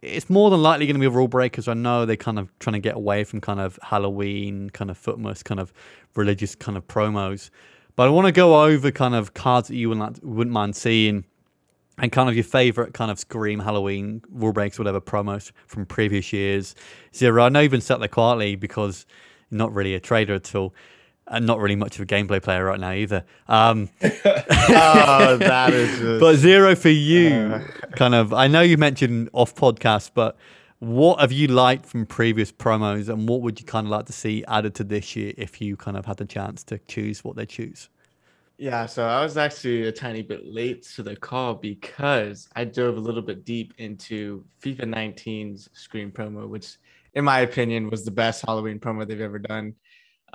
[0.01, 1.67] It's more than likely going to be a rule breakers.
[1.67, 5.01] I know they're kind of trying to get away from kind of Halloween, kind of
[5.01, 5.73] Futmas, kind of
[6.15, 7.49] religious kind of promos.
[7.95, 11.25] But I want to go over kind of cards that you wouldn't, wouldn't mind seeing
[11.97, 16.33] and kind of your favorite kind of Scream Halloween rule breaks, whatever promos from previous
[16.33, 16.75] years.
[17.15, 19.05] Zero, I know you've been sat there quietly because
[19.49, 20.73] you're not really a trader at all.
[21.27, 23.25] And not really much of a gameplay player right now either.
[23.47, 25.89] Um, oh, that is.
[25.99, 27.63] Just, but zero for you, uh,
[27.95, 28.31] kind of.
[28.31, 30.37] I know you mentioned off podcast, but
[30.79, 34.13] what have you liked from previous promos, and what would you kind of like to
[34.13, 37.35] see added to this year if you kind of had the chance to choose what
[37.35, 37.89] they choose?
[38.57, 42.95] Yeah, so I was actually a tiny bit late to the call because I dove
[42.95, 46.77] a little bit deep into FIFA 19's Scream promo, which,
[47.15, 49.73] in my opinion, was the best Halloween promo they've ever done.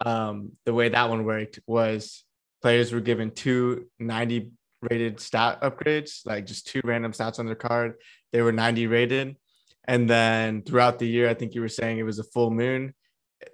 [0.05, 2.25] Um, the way that one worked was
[2.63, 4.51] players were given two 90
[4.91, 7.95] rated stat upgrades, like just two random stats on their card.
[8.33, 9.37] They were 90 rated.
[9.85, 12.95] And then throughout the year, I think you were saying it was a full moon,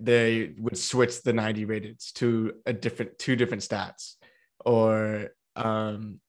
[0.01, 4.15] they would switch the 90 rateds to a different two different stats
[4.65, 6.21] or um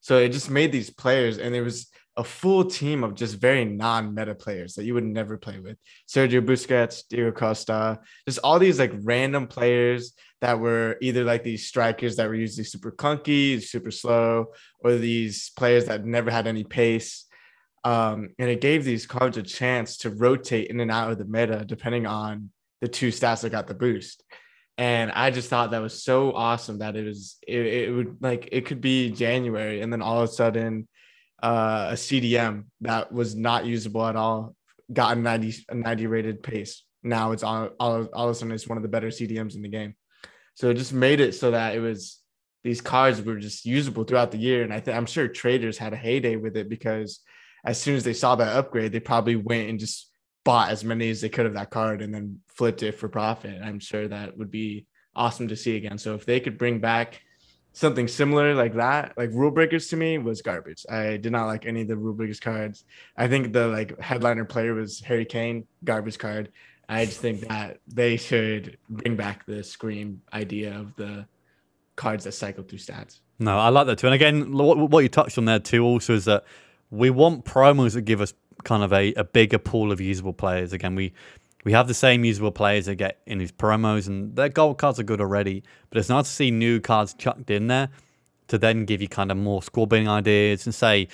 [0.00, 3.64] so it just made these players and it was a full team of just very
[3.64, 5.76] non-meta players that you would never play with.
[6.08, 11.66] Sergio Busquets, Diego Costa, just all these like random players that were either like these
[11.66, 14.46] strikers that were usually super clunky, super slow,
[14.80, 17.26] or these players that never had any pace.
[17.82, 21.24] Um, and it gave these cards a chance to rotate in and out of the
[21.24, 22.50] meta depending on
[22.80, 24.22] the two stats that got the boost
[24.76, 28.48] and I just thought that was so awesome that it was it, it would like
[28.50, 30.88] it could be January and then all of a sudden
[31.44, 34.56] uh, a CDM that was not usable at all
[34.90, 36.82] got a 90 a 90 rated pace.
[37.02, 39.60] Now it's all, all, all of a sudden it's one of the better CDMs in
[39.60, 39.94] the game.
[40.54, 42.18] So it just made it so that it was
[42.62, 44.62] these cards were just usable throughout the year.
[44.62, 47.20] And I think I'm sure traders had a heyday with it because
[47.62, 50.10] as soon as they saw that upgrade, they probably went and just
[50.46, 53.60] bought as many as they could of that card and then flipped it for profit.
[53.62, 55.98] I'm sure that would be awesome to see again.
[55.98, 57.20] So if they could bring back
[57.74, 60.86] something similar like that, like rule breakers to me was garbage.
[60.88, 62.84] I did not like any of the rule breakers cards.
[63.16, 66.50] I think the like headliner player was Harry Kane, garbage card.
[66.88, 71.26] I just think that they should bring back the scream idea of the
[71.96, 73.20] cards that cycle through stats.
[73.40, 74.06] No, I like that too.
[74.06, 76.44] And again, what you touched on there too also is that
[76.90, 80.72] we want promos that give us kind of a, a bigger pool of usable players.
[80.72, 81.12] Again, we
[81.64, 85.00] we have the same usable players that get in these promos, and their gold cards
[85.00, 85.64] are good already.
[85.90, 87.88] But it's nice to see new cards chucked in there
[88.48, 91.08] to then give you kind of more squabbling ideas and say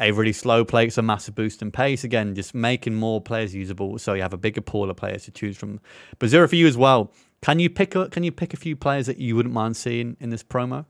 [0.00, 2.04] a really slow play gets a massive boost in pace.
[2.04, 5.30] Again, just making more players usable, so you have a bigger pool of players to
[5.30, 5.80] choose from.
[6.18, 7.12] But zero for you as well.
[7.40, 10.16] Can you pick a Can you pick a few players that you wouldn't mind seeing
[10.20, 10.84] in this promo?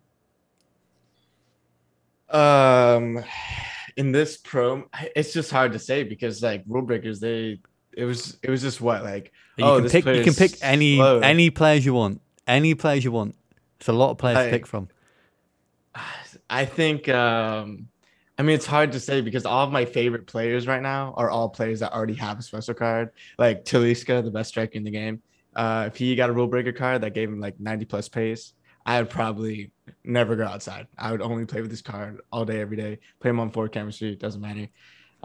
[2.30, 3.22] Um
[3.96, 7.60] in this promo, it's just hard to say because like rule breakers, they
[7.97, 10.97] it was it was just what like you oh, can pick you can pick any
[10.97, 11.20] slow.
[11.20, 13.36] any players you want, any players you want.
[13.78, 14.88] It's a lot of players I, to pick from.
[16.51, 17.88] I think um
[18.38, 21.30] I mean it's hard to say because all of my favorite players right now are
[21.30, 23.11] all players that already have a special card.
[23.38, 25.22] Like Talisca, the best striker in the game.
[25.55, 28.55] Uh, if he got a rule breaker card that gave him like 90 plus pace,
[28.84, 29.70] I would probably
[30.03, 30.88] never go outside.
[30.99, 32.99] I would only play with this card all day, every day.
[33.20, 34.66] Play him on four chemistry, doesn't matter.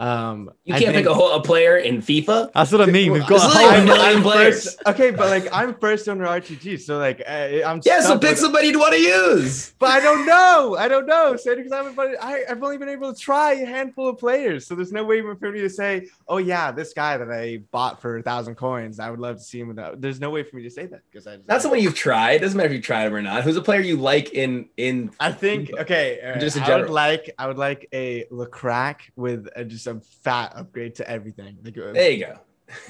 [0.00, 2.52] Um, You can't think- pick a, whole, a player in FIFA.
[2.54, 3.12] That's what I mean.
[3.12, 4.64] We've got This a is whole like a I'm, million players.
[4.64, 8.38] first, okay, but like I'm first owner RTG, so like I, I'm Yeah, so pick
[8.38, 9.74] somebody you'd want to use.
[9.78, 10.74] But I don't know.
[10.78, 11.36] I don't know.
[11.36, 14.66] So because I haven't, I, I've only been able to try a handful of players,
[14.66, 18.00] so there's no way for me to say, oh yeah, this guy that I bought
[18.00, 19.68] for a thousand coins, I would love to see him.
[19.68, 21.38] Without, there's no way for me to say that because I.
[21.44, 22.38] That's the one you've tried.
[22.40, 23.42] Doesn't matter if you tried him or not.
[23.44, 25.10] Who's a player you like in in?
[25.20, 26.20] I think okay.
[26.24, 26.94] all right, Just in I would general.
[26.94, 31.58] like I would like a Lecrac with a, just a fat upgrade to everything.
[31.62, 32.38] Like uh, There you go.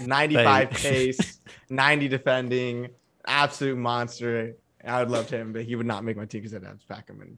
[0.05, 1.39] 95 pace,
[1.71, 2.89] 90 defending,
[3.27, 4.57] absolute monster.
[4.85, 6.87] I would love him, but he would not make my team because I'd have to
[6.87, 7.21] pack him.
[7.21, 7.37] And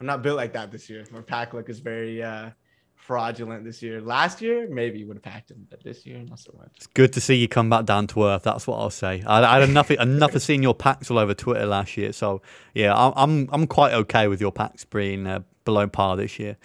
[0.00, 1.04] I'm not built like that this year.
[1.10, 2.50] My pack look is very uh,
[2.94, 4.00] fraudulent this year.
[4.00, 6.70] Last year, maybe would have packed him, but this year, not so much.
[6.76, 8.42] It's good to see you come back down to earth.
[8.42, 9.22] That's what I'll say.
[9.26, 12.12] I, I had enough enough of seeing your packs all over Twitter last year.
[12.12, 12.42] So
[12.74, 16.56] yeah, I'm I'm, I'm quite okay with your packs being uh, below par this year.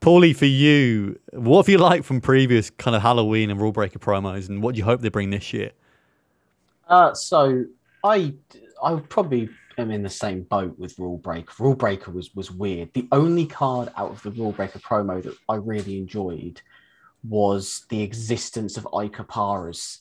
[0.00, 3.98] Paulie, for you, what have you liked from previous kind of Halloween and rule breaker
[3.98, 5.72] promos, and what do you hope they bring this year?
[6.88, 7.64] Uh, so
[8.02, 8.34] I
[8.82, 11.52] I probably am in the same boat with Rule Breaker.
[11.58, 12.92] Rule Breaker was was weird.
[12.94, 16.62] The only card out of the Rule Breaker promo that I really enjoyed
[17.22, 20.00] was the existence of Ikapara's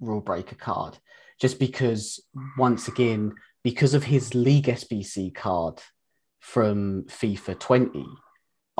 [0.00, 0.98] Rule Breaker card,
[1.40, 2.20] just because
[2.56, 5.80] once again because of his League SBC card
[6.38, 8.06] from FIFA 20,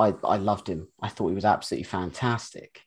[0.01, 0.87] I I loved him.
[1.01, 2.81] I thought he was absolutely fantastic.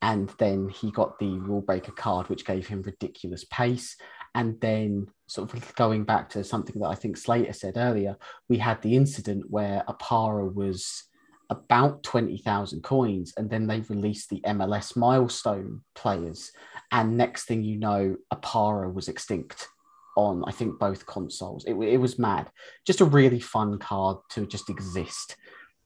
[0.00, 3.96] And then he got the rule breaker card, which gave him ridiculous pace.
[4.34, 8.16] And then, sort of going back to something that I think Slater said earlier,
[8.48, 11.04] we had the incident where Apara was
[11.50, 16.52] about 20,000 coins, and then they released the MLS milestone players.
[16.92, 19.66] And next thing you know, Apara was extinct
[20.16, 21.64] on, I think, both consoles.
[21.64, 22.50] It, it was mad.
[22.86, 25.36] Just a really fun card to just exist.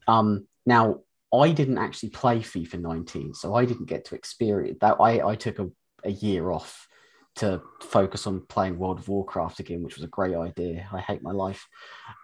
[0.09, 1.01] Um, now,
[1.35, 4.97] I didn't actually play FIFA 19, so I didn't get to experience that.
[5.01, 5.71] I, I took a,
[6.05, 6.89] a year off
[7.37, 10.87] to focus on playing World of Warcraft again, which was a great idea.
[10.93, 11.67] I hate my life.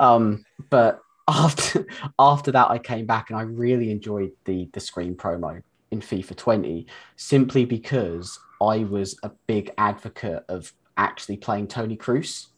[0.01, 1.87] Um, but after
[2.19, 6.37] after that, I came back and I really enjoyed the the Scream promo in FIFA
[6.37, 6.87] 20
[7.17, 12.49] simply because I was a big advocate of actually playing Toni Kroos.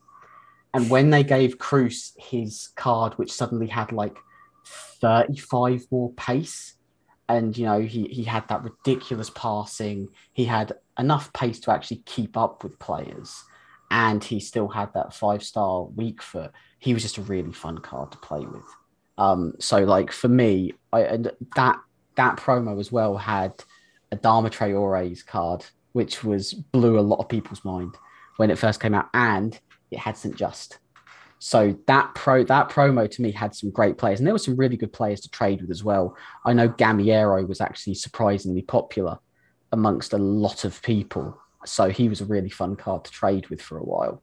[0.74, 4.16] And when they gave Kroos his card, which suddenly had like
[5.00, 6.74] 35 more pace,
[7.28, 12.02] and you know, he, he had that ridiculous passing, he had enough pace to actually
[12.06, 13.44] keep up with players,
[13.90, 16.52] and he still had that five star weak foot.
[16.78, 18.64] He was just a really fun card to play with.
[19.18, 21.78] Um, so like for me, I and that
[22.16, 23.52] that promo as well had
[24.12, 27.94] Adama Traore's card, which was blew a lot of people's mind
[28.38, 29.58] when it first came out, and
[29.90, 30.36] it had St.
[30.36, 30.78] Juste.
[31.42, 34.56] So that pro that promo to me had some great players, and there were some
[34.56, 36.14] really good players to trade with as well.
[36.44, 39.18] I know Gameiro was actually surprisingly popular
[39.72, 43.62] amongst a lot of people, so he was a really fun card to trade with
[43.62, 44.22] for a while.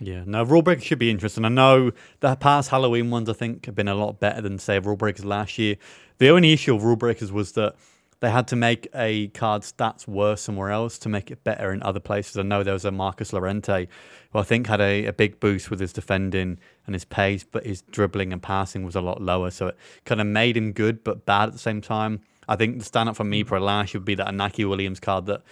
[0.00, 1.44] Yeah, no, rule breakers should be interesting.
[1.44, 4.80] I know the past Halloween ones, I think, have been a lot better than say
[4.80, 5.76] rule breakers last year.
[6.18, 7.76] The only issue of rule breakers was that
[8.20, 11.82] they had to make a card stats worse somewhere else to make it better in
[11.82, 12.36] other places.
[12.36, 13.88] I know there was a Marcos Llorente
[14.32, 17.64] who I think had a, a big boost with his defending and his pace, but
[17.64, 19.50] his dribbling and passing was a lot lower.
[19.50, 22.20] So it kind of made him good but bad at the same time.
[22.46, 23.48] I think the stand up for me mm.
[23.48, 25.42] for last would be that Iñaki Williams card that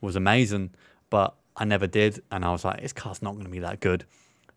[0.00, 0.70] was amazing,
[1.10, 2.22] but I never did.
[2.32, 4.04] And I was like, this card's not going to be that good.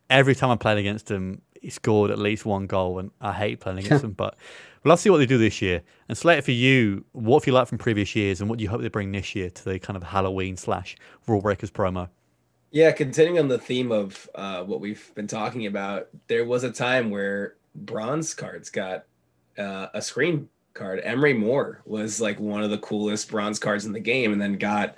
[0.09, 3.59] Every time I played against him, he scored at least one goal, and I hate
[3.59, 4.13] playing against him.
[4.13, 4.37] But
[4.83, 5.81] well, let's see what they do this year.
[6.07, 8.69] And Slater, for you, what have you liked from previous years, and what do you
[8.69, 10.95] hope they bring this year to the kind of Halloween slash
[11.27, 12.09] Rule Breakers promo?
[12.71, 16.71] Yeah, continuing on the theme of uh, what we've been talking about, there was a
[16.71, 19.05] time where bronze cards got
[19.57, 21.03] uh, a Scream card.
[21.03, 24.57] Emre Mor was like one of the coolest bronze cards in the game, and then
[24.57, 24.97] got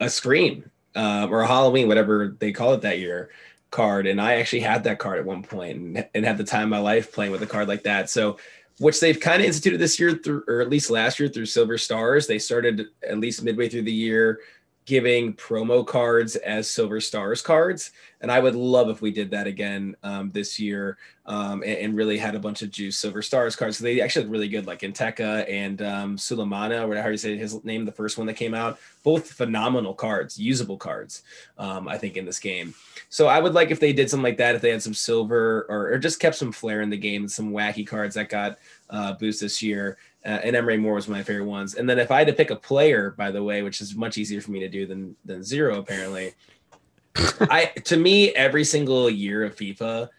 [0.00, 3.30] a Scream uh, or a Halloween, whatever they call it that year,
[3.70, 4.06] card.
[4.06, 6.68] And I actually had that card at one point and, and had the time of
[6.70, 8.10] my life playing with a card like that.
[8.10, 8.38] So,
[8.80, 11.76] which they've kind of instituted this year through, or at least last year through Silver
[11.76, 12.26] Stars.
[12.26, 14.40] They started at least midway through the year
[14.86, 17.92] giving promo cards as Silver Stars cards.
[18.22, 21.96] And I would love if we did that again um, this year um, and, and
[21.96, 23.78] really had a bunch of juice Silver Stars cards.
[23.78, 27.36] So they actually look really good, like Nteka and um, Sulemana, or whatever you say
[27.36, 28.78] his name, the first one that came out.
[29.02, 31.22] Both phenomenal cards, usable cards,
[31.56, 32.74] um, I think, in this game.
[33.08, 35.66] So I would like if they did something like that, if they had some silver
[35.68, 38.58] or, or just kept some flair in the game, some wacky cards that got
[38.90, 39.98] uh, boost this year.
[40.24, 41.74] Uh, and Emre Mor was my favorite ones.
[41.74, 44.18] And then if I had to pick a player, by the way, which is much
[44.18, 46.34] easier for me to do than than zero, apparently.
[47.40, 50.10] I to me, every single year of FIFA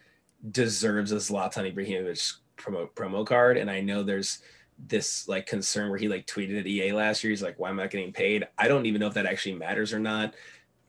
[0.50, 4.40] deserves a Zlatan Ibrahimovic promo promo card, and I know there's
[4.88, 7.30] this like concern where he like tweeted at EA last year.
[7.30, 8.48] He's like, why am I not getting paid?
[8.58, 10.34] I don't even know if that actually matters or not.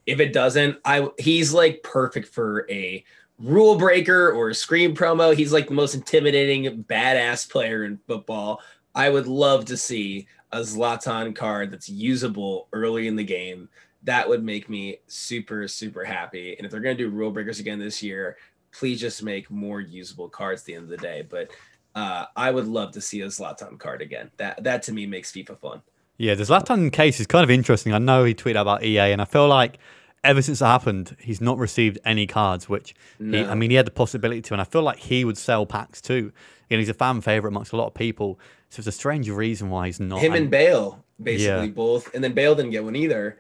[0.07, 3.05] If it doesn't, I he's like perfect for a
[3.39, 5.35] rule breaker or a Scream promo.
[5.35, 8.61] He's like the most intimidating, badass player in football.
[8.95, 13.69] I would love to see a Zlatan card that's usable early in the game.
[14.05, 16.57] That would make me super, super happy.
[16.57, 18.37] And if they're going to do rule breakers again this year,
[18.73, 21.27] please just make more usable cards at the end of the day.
[21.29, 21.51] But
[21.95, 24.31] uh, I would love to see a Zlatan card again.
[24.39, 25.83] That that to me makes FIFA fun.
[26.19, 27.93] Yeah, the Zlatan case is kind of interesting.
[27.93, 29.79] I know he tweeted about EA, and I feel like
[30.25, 32.69] ever since it happened, he's not received any cards.
[32.69, 33.39] Which No.
[33.39, 35.67] he, I mean, he had the possibility to, and I feel like he would sell
[35.67, 36.33] packs too.
[36.71, 38.41] And he's a fan favorite amongst a lot of people.
[38.73, 40.23] So it's a strange reason why he's not.
[40.23, 41.73] Him and Bale, basically Yeah.
[41.75, 43.39] both, and then Bale didn't get one either.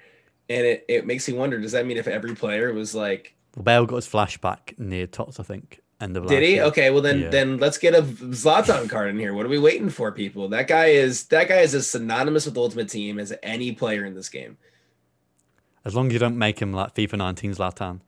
[0.50, 3.62] And it, it makes me wonder: Does that mean if every player was like well,
[3.62, 5.80] Bale got his flashback near Tots, I think.
[6.02, 6.54] End of Did last he?
[6.56, 6.64] year.
[6.64, 7.28] Okay, well then Yeah.
[7.30, 9.32] then let's get a Zlatan card in here.
[9.32, 10.48] What are we waiting for, people?
[10.50, 14.14] That guy is that guy is as synonymous with Ultimate Team as any player in
[14.14, 14.58] this game.
[15.82, 18.00] As long as you don't make him like FIFA 19 Zlatan,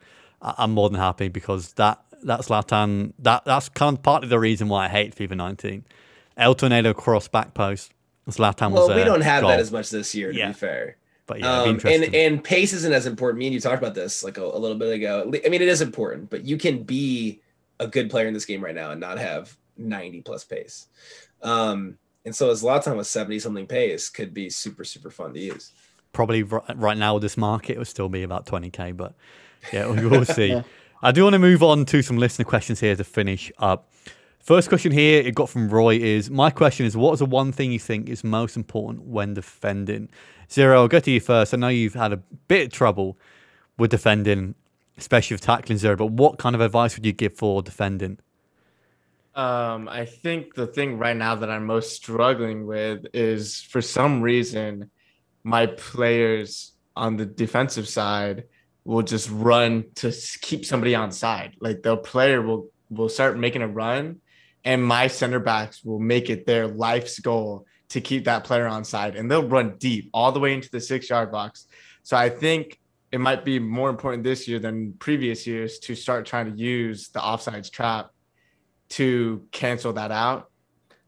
[0.42, 4.38] I- I'm more than happy because that that Zlatan that that's kind of partly the
[4.38, 5.84] reason why I hate FIFA 19.
[6.36, 7.92] El Tornado cross back post.
[8.28, 8.88] Zlatan Well, was.
[8.88, 9.50] Well, we a don't have goal.
[9.50, 10.48] that as much this year, to Yeah.
[10.48, 10.96] be fair.
[11.26, 13.38] But yeah, Um, and and pace isn't as important.
[13.38, 15.22] Me and you talked about this like a, a little bit ago.
[15.44, 17.40] I mean, it is important, but you can be
[17.80, 20.86] a good player in this game right now and not have 90 plus pace.
[21.42, 25.40] Um, and so as Zlatan with 70 something pace could be super super fun to
[25.40, 25.72] use.
[26.12, 28.96] Probably right now with this market, it would still be about 20k.
[28.96, 29.14] But
[29.72, 30.48] yeah, we will see.
[30.48, 30.62] Yeah.
[31.02, 33.90] I do want to move on to some listener questions here to finish up.
[34.44, 37.50] First question here, it got from Roy is My question is, what is the one
[37.50, 40.10] thing you think is most important when defending?
[40.52, 41.54] Zero, I'll go to you first.
[41.54, 43.16] I know you've had a bit of trouble
[43.78, 44.54] with defending,
[44.98, 48.18] especially with tackling zero, but what kind of advice would you give for defending?
[49.34, 54.20] Um, I think the thing right now that I'm most struggling with is for some
[54.20, 54.90] reason
[55.42, 58.44] my players on the defensive side
[58.84, 61.56] will just run to keep somebody on side.
[61.60, 64.20] Like the player will will start making a run
[64.64, 68.84] and my center backs will make it their life's goal to keep that player on
[68.84, 71.66] side and they'll run deep all the way into the 6-yard box.
[72.02, 72.80] So I think
[73.12, 77.08] it might be more important this year than previous years to start trying to use
[77.10, 78.10] the offsides trap
[78.90, 80.50] to cancel that out.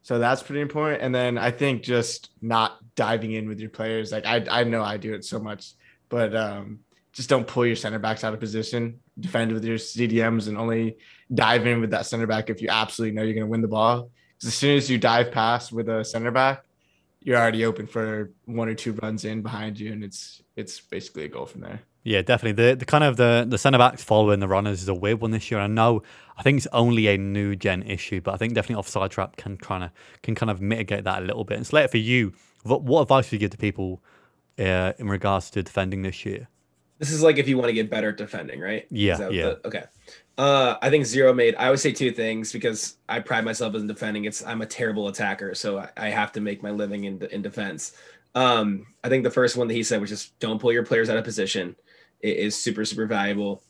[0.03, 1.03] So that's pretty important.
[1.03, 4.13] And then I think just not diving in with your players.
[4.13, 5.73] Like I, I know I do it so much,
[6.09, 6.79] but um,
[7.13, 9.01] just don't pull your center backs out of position.
[9.19, 10.99] Defend with your CDMs and only
[11.35, 13.69] dive in with that center back if you absolutely know you're going to win the
[13.69, 14.11] ball.
[14.35, 16.65] Because as soon as you dive past with a center back,
[17.21, 21.25] you're already open for one or two runs in behind you, and it's it's basically
[21.25, 21.81] a goal from there.
[22.05, 22.63] Yeah, definitely.
[22.63, 25.33] The the kind of the the centre backs following the runners is a weird one
[25.33, 25.59] this year.
[25.59, 26.03] I know
[26.37, 29.57] I think it's only a new gen issue, but I think definitely offside trap can
[29.57, 29.91] kind of
[30.23, 31.57] can kind of mitigate that a little bit.
[31.57, 34.03] And Slater, for you, what, what advice would you give to people
[34.57, 36.49] uh, in regards to defending this year?
[36.99, 38.87] This is like if you want to get better at defending, right?
[38.91, 39.45] Yeah, Is that what yeah.
[39.45, 39.85] the- okay.
[40.39, 41.55] Uh, I think zero made.
[41.55, 44.27] I would say two things because I pride myself in defending.
[44.27, 47.41] It's I'm a terrible attacker, so I, I have to make my living in in
[47.43, 47.97] defense.
[48.35, 51.09] Um, I think the first one that he said was just don't pull your players
[51.09, 51.75] out of position.
[52.21, 53.63] It is super super valuable.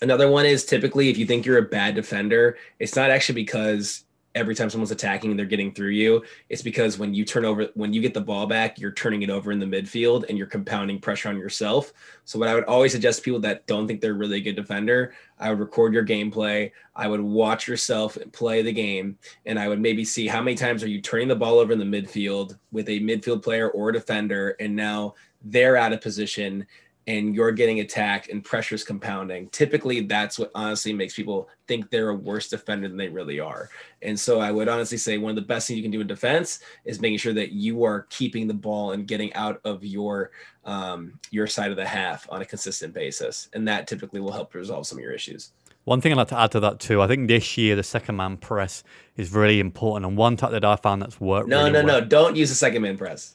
[0.00, 4.04] Another one is typically if you think you're a bad defender, it's not actually because
[4.34, 6.22] every time someone's attacking and they're getting through you.
[6.48, 9.30] It's because when you turn over when you get the ball back, you're turning it
[9.30, 11.92] over in the midfield and you're compounding pressure on yourself.
[12.24, 14.56] So what I would always suggest to people that don't think they're really a good
[14.56, 16.70] defender, I would record your gameplay.
[16.94, 20.84] I would watch yourself play the game, and I would maybe see how many times
[20.84, 24.54] are you turning the ball over in the midfield with a midfield player or defender,
[24.60, 26.66] and now they're out of position
[27.10, 29.48] and you're getting attacked and pressure's compounding.
[29.48, 33.68] Typically, that's what honestly makes people think they're a worse defender than they really are.
[34.02, 36.06] And so I would honestly say one of the best things you can do in
[36.06, 40.30] defense is making sure that you are keeping the ball and getting out of your
[40.64, 44.54] um, your side of the half on a consistent basis, and that typically will help
[44.54, 45.52] resolve some of your issues.
[45.84, 48.16] One thing I'd like to add to that too, I think this year the second
[48.16, 48.84] man press
[49.16, 51.48] is really important, and one tactic that I found that's worked.
[51.48, 52.00] No, really no, well.
[52.02, 52.06] no!
[52.06, 53.34] Don't use the second man press.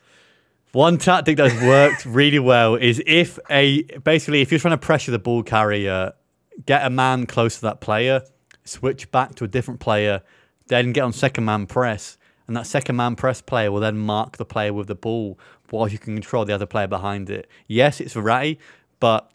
[0.76, 5.10] One tactic that's worked really well is if a basically if you're trying to pressure
[5.10, 6.12] the ball carrier,
[6.66, 8.24] get a man close to that player,
[8.66, 10.22] switch back to a different player,
[10.68, 14.36] then get on second man press, and that second man press player will then mark
[14.36, 17.50] the player with the ball while you can control the other player behind it.
[17.68, 18.58] Yes, it's Verratti,
[19.00, 19.32] but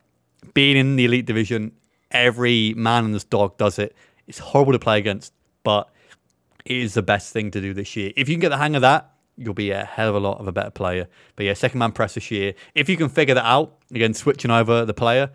[0.53, 1.72] being in the elite division,
[2.11, 3.97] every man in this dog does it.
[4.26, 5.32] It's horrible to play against,
[5.62, 5.88] but
[6.66, 8.12] it is the best thing to do this year.
[8.14, 10.38] If you can get the hang of that, you'll be a hell of a lot
[10.38, 11.09] of a better player.
[11.34, 12.55] But yeah, second man press this year.
[12.74, 15.30] If you can figure that out, again, switching over the player,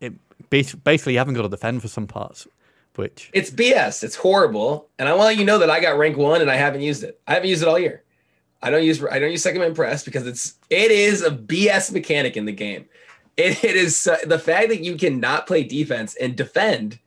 [0.00, 0.12] it
[0.50, 2.48] basically you haven't got to defend for some parts,
[2.96, 4.02] which It's BS.
[4.02, 6.50] It's horrible, and I want to let you know that I got rank one and
[6.50, 7.20] I haven't used it.
[7.26, 8.02] I haven't used it all year.
[8.60, 11.92] I don't use I don't use second man press because it's it is a BS
[11.92, 12.86] mechanic in the game.
[13.36, 16.98] It, it is uh, the fact that you cannot play defense and defend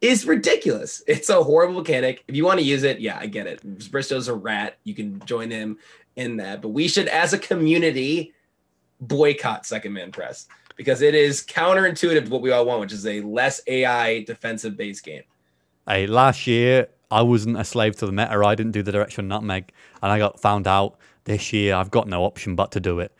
[0.00, 1.02] is ridiculous.
[1.06, 2.24] It's a horrible mechanic.
[2.28, 3.90] If you want to use it, yeah, I get it.
[3.90, 4.78] Bristow's a rat.
[4.84, 5.78] You can join him
[6.16, 6.62] in that.
[6.62, 8.34] But we should, as a community,
[9.00, 13.06] boycott second man press because it is counterintuitive to what we all want, which is
[13.06, 15.22] a less AI defensive based game.
[15.86, 18.44] Hey, last year I wasn't a slave to the meta.
[18.44, 19.72] I didn't do the direction nutmeg,
[20.02, 21.74] and I got found out this year.
[21.74, 23.12] I've got no option but to do it.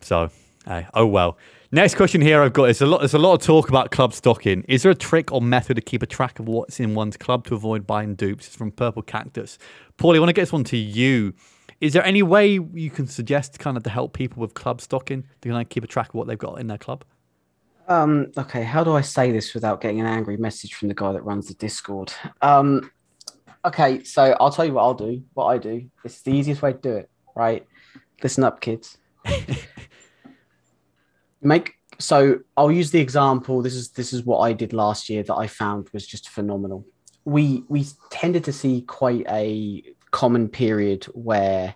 [0.00, 0.30] So,
[0.66, 1.38] hey, oh well.
[1.74, 3.00] Next question here I've got is a lot.
[3.00, 4.64] There's a lot of talk about club stocking.
[4.68, 7.48] Is there a trick or method to keep a track of what's in one's club
[7.48, 8.46] to avoid buying dupes?
[8.46, 9.58] It's from Purple Cactus.
[9.98, 11.34] Paulie, I want to get this one to you.
[11.80, 15.24] Is there any way you can suggest kind of to help people with club stocking
[15.40, 17.04] to kind of keep a track of what they've got in their club?
[17.88, 21.10] Um, okay, how do I say this without getting an angry message from the guy
[21.10, 22.12] that runs the Discord?
[22.40, 22.88] Um,
[23.64, 25.24] okay, so I'll tell you what I'll do.
[25.32, 25.90] What I do.
[26.04, 27.66] It's the easiest way to do it, right?
[28.22, 28.96] Listen up, kids.
[31.44, 33.62] make so I'll use the example.
[33.62, 36.86] This is this is what I did last year that I found was just phenomenal.
[37.24, 41.74] We we tended to see quite a common period where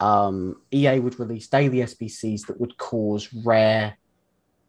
[0.00, 3.96] um, EA would release daily SBCs that would cause rare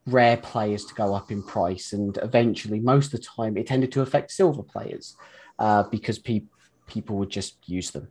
[0.08, 3.92] rare players to go up in price, and eventually, most of the time, it tended
[3.94, 5.16] to affect silver players
[5.60, 6.44] uh, because pe-
[6.88, 8.08] people would just use them.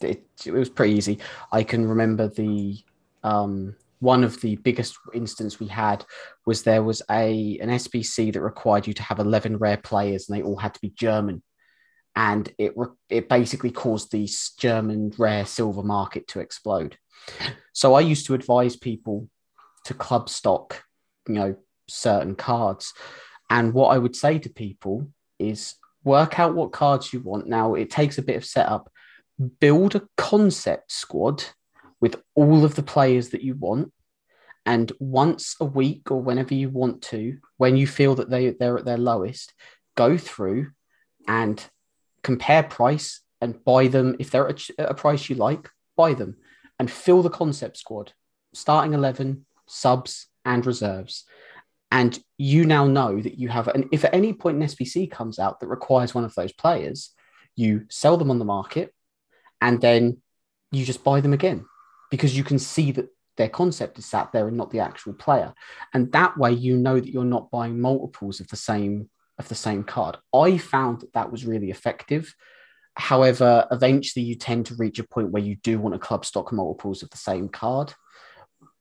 [0.00, 1.18] It, it was pretty easy.
[1.50, 2.78] I can remember the
[3.22, 6.04] um, one of the biggest instances we had
[6.44, 10.36] was there was a an SBC that required you to have 11 rare players and
[10.36, 11.40] they all had to be German.
[12.16, 12.74] And it,
[13.08, 14.28] it basically caused the
[14.58, 16.98] German rare silver market to explode.
[17.72, 19.28] So I used to advise people
[19.84, 20.82] to club stock,
[21.28, 21.56] you know,
[21.88, 22.92] certain cards.
[23.50, 25.06] And what I would say to people
[25.38, 27.46] is work out what cards you want.
[27.46, 28.90] Now, it takes a bit of setup.
[29.60, 31.44] Build a concept squad
[32.02, 33.92] with all of the players that you want.
[34.66, 38.76] And once a week or whenever you want to, when you feel that they, they're
[38.76, 39.54] at their lowest,
[39.96, 40.72] go through
[41.26, 41.64] and
[42.22, 44.16] compare price and buy them.
[44.18, 46.36] If they're at a price you like, buy them
[46.78, 48.12] and fill the concept squad,
[48.52, 51.24] starting 11, subs, and reserves.
[51.92, 55.38] And you now know that you have, and if at any point an SBC comes
[55.38, 57.10] out that requires one of those players,
[57.54, 58.92] you sell them on the market
[59.60, 60.18] and then
[60.72, 61.66] you just buy them again
[62.12, 63.08] because you can see that
[63.38, 65.54] their concept is sat there and not the actual player.
[65.94, 69.08] And that way you know that you're not buying multiples of the same
[69.38, 70.18] of the same card.
[70.34, 72.34] I found that that was really effective.
[72.96, 76.52] However, eventually you tend to reach a point where you do want to club stock
[76.52, 77.94] multiples of the same card.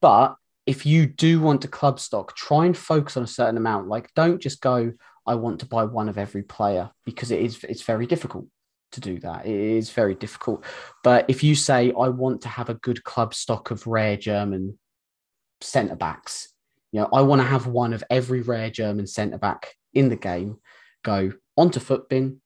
[0.02, 3.88] But if you do want to club stock, try and focus on a certain amount.
[3.88, 4.92] Like don't just go,
[5.26, 8.48] I want to buy one of every player because it is it's very difficult
[8.92, 9.46] to do that.
[9.46, 10.64] It is very difficult.
[11.04, 14.78] But if you say, I want to have a good club stock of rare German
[15.62, 16.50] centre backs,
[16.92, 20.16] you know, I want to have one of every rare German centre back in the
[20.16, 20.58] game,
[21.04, 22.38] go onto Futbin,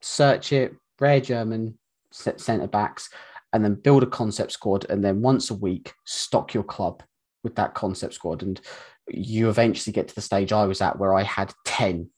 [0.00, 1.78] search it, rare German
[2.12, 3.10] centre backs,
[3.52, 4.86] and then build a concept squad.
[4.88, 7.02] And then once a week, stock your club
[7.42, 8.42] with that concept squad.
[8.42, 8.60] And
[9.08, 12.10] you eventually get to the stage I was at where I had 10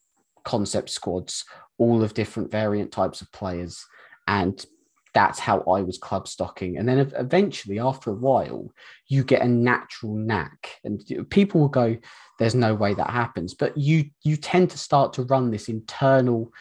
[0.45, 1.45] concept squads
[1.81, 3.85] all of different variant types of players.
[4.28, 4.64] And
[5.12, 6.76] that's how I was club stocking.
[6.78, 8.70] And then eventually, after a while,
[9.09, 10.78] you get a natural knack.
[10.85, 11.97] And people will go,
[12.39, 13.55] there's no way that happens.
[13.55, 16.53] But you you tend to start to run this internal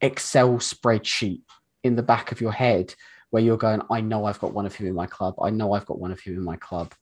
[0.00, 1.42] Excel spreadsheet
[1.82, 2.94] in the back of your head
[3.30, 5.34] where you're going, I know I've got one of him in my club.
[5.42, 6.94] I know I've got one of him in my club.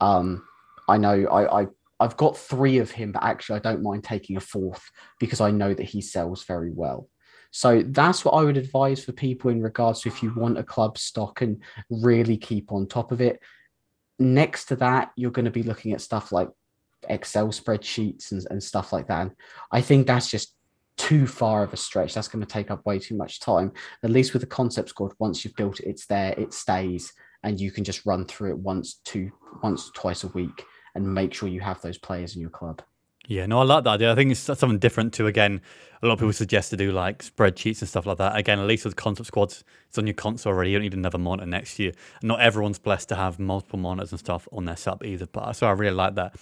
[0.00, 0.46] Um,
[0.88, 1.66] I know I, I
[2.00, 4.90] I've got three of him, but actually I don't mind taking a fourth
[5.20, 7.08] because I know that he sells very well.
[7.50, 10.64] So that's what I would advise for people in regards to if you want a
[10.64, 13.40] club stock and really keep on top of it.
[14.18, 16.48] Next to that, you're going to be looking at stuff like
[17.08, 19.20] Excel spreadsheets and, and stuff like that.
[19.20, 19.30] And
[19.70, 20.56] I think that's just
[20.96, 22.12] too far of a stretch.
[22.12, 23.70] That's going to take up way too much time.
[24.02, 27.12] At least with the concept squad, once you've built it, it's there, it stays,
[27.44, 29.30] and you can just run through it once, two,
[29.62, 30.64] once, twice a week
[30.94, 32.82] and make sure you have those players in your club.
[33.26, 34.12] Yeah, no, I like that idea.
[34.12, 35.62] I think it's something different to again.
[36.02, 38.36] A lot of people suggest to do like spreadsheets and stuff like that.
[38.36, 40.70] Again, at least with concept squads, it's on your console already.
[40.70, 41.92] You don't need another monitor next year.
[42.22, 45.26] Not everyone's blessed to have multiple monitors and stuff on their sub either.
[45.26, 46.38] But so I really like that.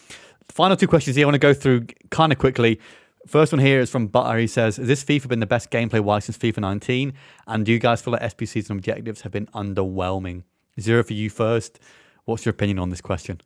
[0.49, 1.25] Final two questions here.
[1.25, 2.81] I want to go through kind of quickly.
[3.29, 4.37] First one here is from Butter.
[4.39, 7.13] He says, "Has this FIFA been the best gameplay wise since FIFA 19?
[7.47, 10.43] And do you guys feel like SBCs and objectives have been underwhelming?"
[10.81, 11.79] Zero for you first.
[12.25, 13.41] What's your opinion on this question?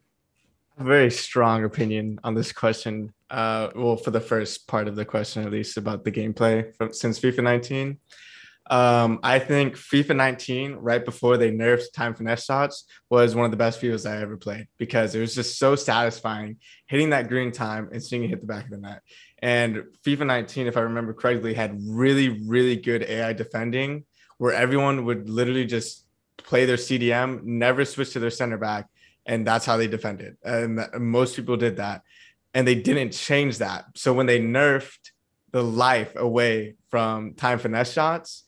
[0.84, 3.12] Very strong opinion on this question.
[3.30, 6.92] Uh, well, for the first part of the question, at least about the gameplay from
[6.92, 7.98] since FIFA 19.
[8.68, 13.52] Um, I think FIFA 19, right before they nerfed time finesse shots, was one of
[13.52, 17.52] the best FIFAs I ever played because it was just so satisfying hitting that green
[17.52, 19.02] time and seeing it hit the back of the net.
[19.38, 24.04] And FIFA 19, if I remember correctly, had really, really good AI defending
[24.38, 26.04] where everyone would literally just
[26.36, 28.88] play their CDM, never switch to their center back,
[29.26, 30.36] and that's how they defended.
[30.42, 32.02] And most people did that,
[32.54, 33.84] and they didn't change that.
[33.94, 35.10] So when they nerfed
[35.52, 38.44] the life away from time finesse shots,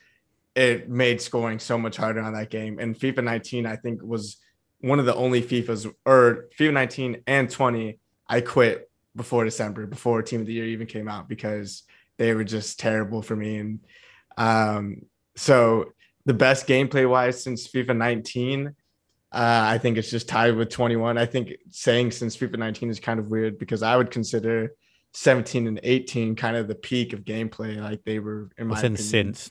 [0.55, 2.79] it made scoring so much harder on that game.
[2.79, 4.39] And FIFA 19, I think, was
[4.81, 7.99] one of the only FIFAs or FIFA 19 and 20
[8.29, 11.85] I quit before December, before Team of the Year even came out because
[12.19, 13.59] they were just terrible for me.
[13.59, 13.81] And
[14.37, 15.03] um,
[15.37, 15.93] so
[16.25, 18.75] the best gameplay wise since FIFA 19,
[19.33, 21.19] uh, I think it's just tied with 21.
[21.19, 24.73] I think saying since FIFA 19 is kind of weird because I would consider
[25.13, 27.81] 17 and 18 kind of the peak of gameplay.
[27.81, 29.03] Like they were in my opinion.
[29.03, 29.51] since.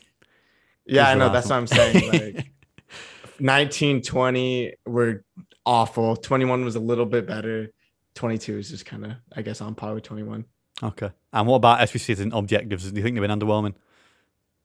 [0.85, 1.29] Yeah, I know.
[1.29, 2.11] That's what I'm saying.
[2.11, 2.51] Like
[3.39, 5.23] 19, 20 were
[5.65, 6.15] awful.
[6.15, 7.71] 21 was a little bit better.
[8.15, 10.45] 22 is just kind of, I guess, on par with 21.
[10.81, 11.11] Okay.
[11.33, 12.89] And what about SBCs and objectives?
[12.89, 13.75] Do you think they've been underwhelming?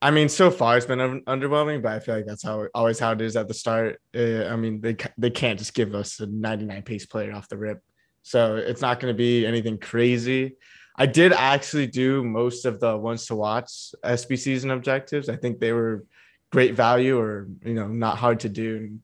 [0.03, 2.99] I mean, so far it's been un- underwhelming, but I feel like that's how always
[2.99, 4.01] how it is at the start.
[4.15, 7.57] Uh, I mean, they they can't just give us a 99 pace player off the
[7.57, 7.81] rip,
[8.23, 10.57] so it's not going to be anything crazy.
[10.97, 15.29] I did actually do most of the ones to watch SB season objectives.
[15.29, 16.05] I think they were
[16.51, 18.77] great value, or you know, not hard to do.
[18.77, 19.01] And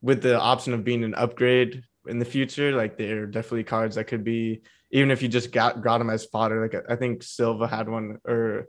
[0.00, 4.04] with the option of being an upgrade in the future, like they're definitely cards that
[4.04, 4.62] could be
[4.92, 6.62] even if you just got got them as fodder.
[6.62, 8.68] Like I think Silva had one or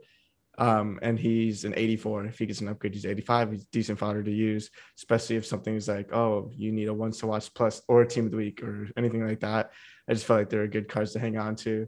[0.58, 2.26] um, and he's an 84.
[2.26, 3.52] If he gets an upgrade, he's 85.
[3.52, 7.28] He's decent fodder to use, especially if something's like, oh, you need a once to
[7.28, 9.70] watch plus or a team of the week or anything like that.
[10.08, 11.86] I just felt like they're good cards to hang on to.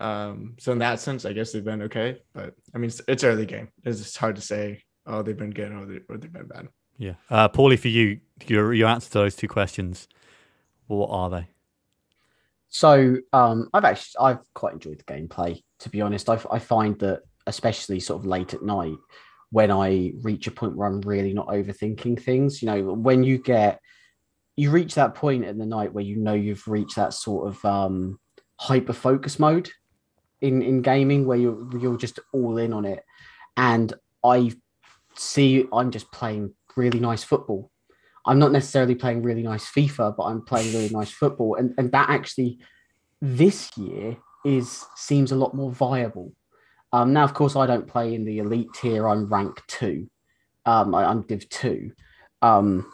[0.00, 2.22] Um, so in that sense, I guess they've been okay.
[2.32, 3.68] But I mean, it's, it's early game.
[3.84, 6.68] It's just hard to say, oh, they've been good or, they, or they've been bad.
[6.98, 7.14] Yeah.
[7.28, 10.06] Uh, Paulie, for you, your, your answer to those two questions,
[10.86, 11.48] what are they?
[12.68, 15.62] So um, I've actually I've quite enjoyed the gameplay.
[15.80, 18.98] To be honest, I, I find that especially sort of late at night
[19.50, 22.62] when I reach a point where I'm really not overthinking things.
[22.62, 23.80] You know, when you get
[24.56, 27.64] you reach that point in the night where you know you've reached that sort of
[27.64, 28.18] um,
[28.56, 29.70] hyper focus mode
[30.40, 33.02] in in gaming where you're you're just all in on it,
[33.56, 33.92] and
[34.24, 34.52] I
[35.16, 37.70] see I'm just playing really nice football.
[38.26, 41.90] I'm not necessarily playing really nice FIFA, but I'm playing really nice football, and and
[41.92, 42.58] that actually
[43.22, 46.32] this year is seems a lot more viable
[46.92, 49.08] um, now, of course, I don't play in the elite tier.
[49.08, 50.08] I'm rank two.
[50.64, 51.92] Um, I, am Div two.
[52.42, 52.90] Um,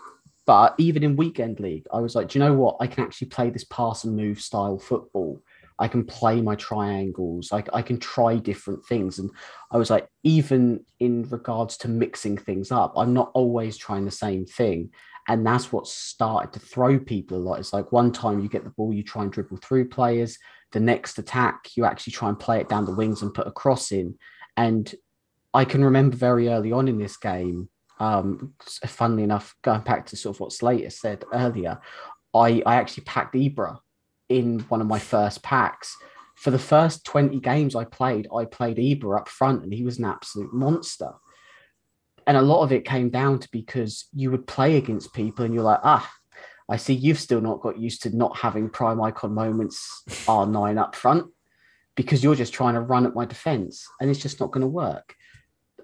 [0.46, 2.76] but even in weekend league, I was like, do you know what?
[2.80, 5.40] I can actually play this pass and move style football.
[5.78, 7.50] I can play my triangles.
[7.52, 9.18] I, I can try different things.
[9.18, 9.30] And
[9.70, 14.10] I was like, even in regards to mixing things up, I'm not always trying the
[14.10, 14.90] same thing.
[15.26, 17.58] And that's what started to throw people a lot.
[17.58, 20.38] It's like one time you get the ball, you try and dribble through players
[20.74, 23.52] the next attack, you actually try and play it down the wings and put a
[23.52, 24.18] cross in.
[24.56, 24.92] And
[25.54, 27.70] I can remember very early on in this game,
[28.00, 31.80] um, funnily enough, going back to sort of what Slater said earlier,
[32.34, 33.78] I, I actually packed Ibra
[34.28, 35.96] in one of my first packs.
[36.34, 39.98] For the first 20 games I played, I played Ibra up front and he was
[39.98, 41.12] an absolute monster.
[42.26, 45.54] And a lot of it came down to because you would play against people and
[45.54, 46.10] you're like, ah,
[46.68, 50.94] I see you've still not got used to not having prime icon moments R9 up
[50.94, 51.26] front
[51.96, 54.66] because you're just trying to run at my defense and it's just not going to
[54.66, 55.14] work.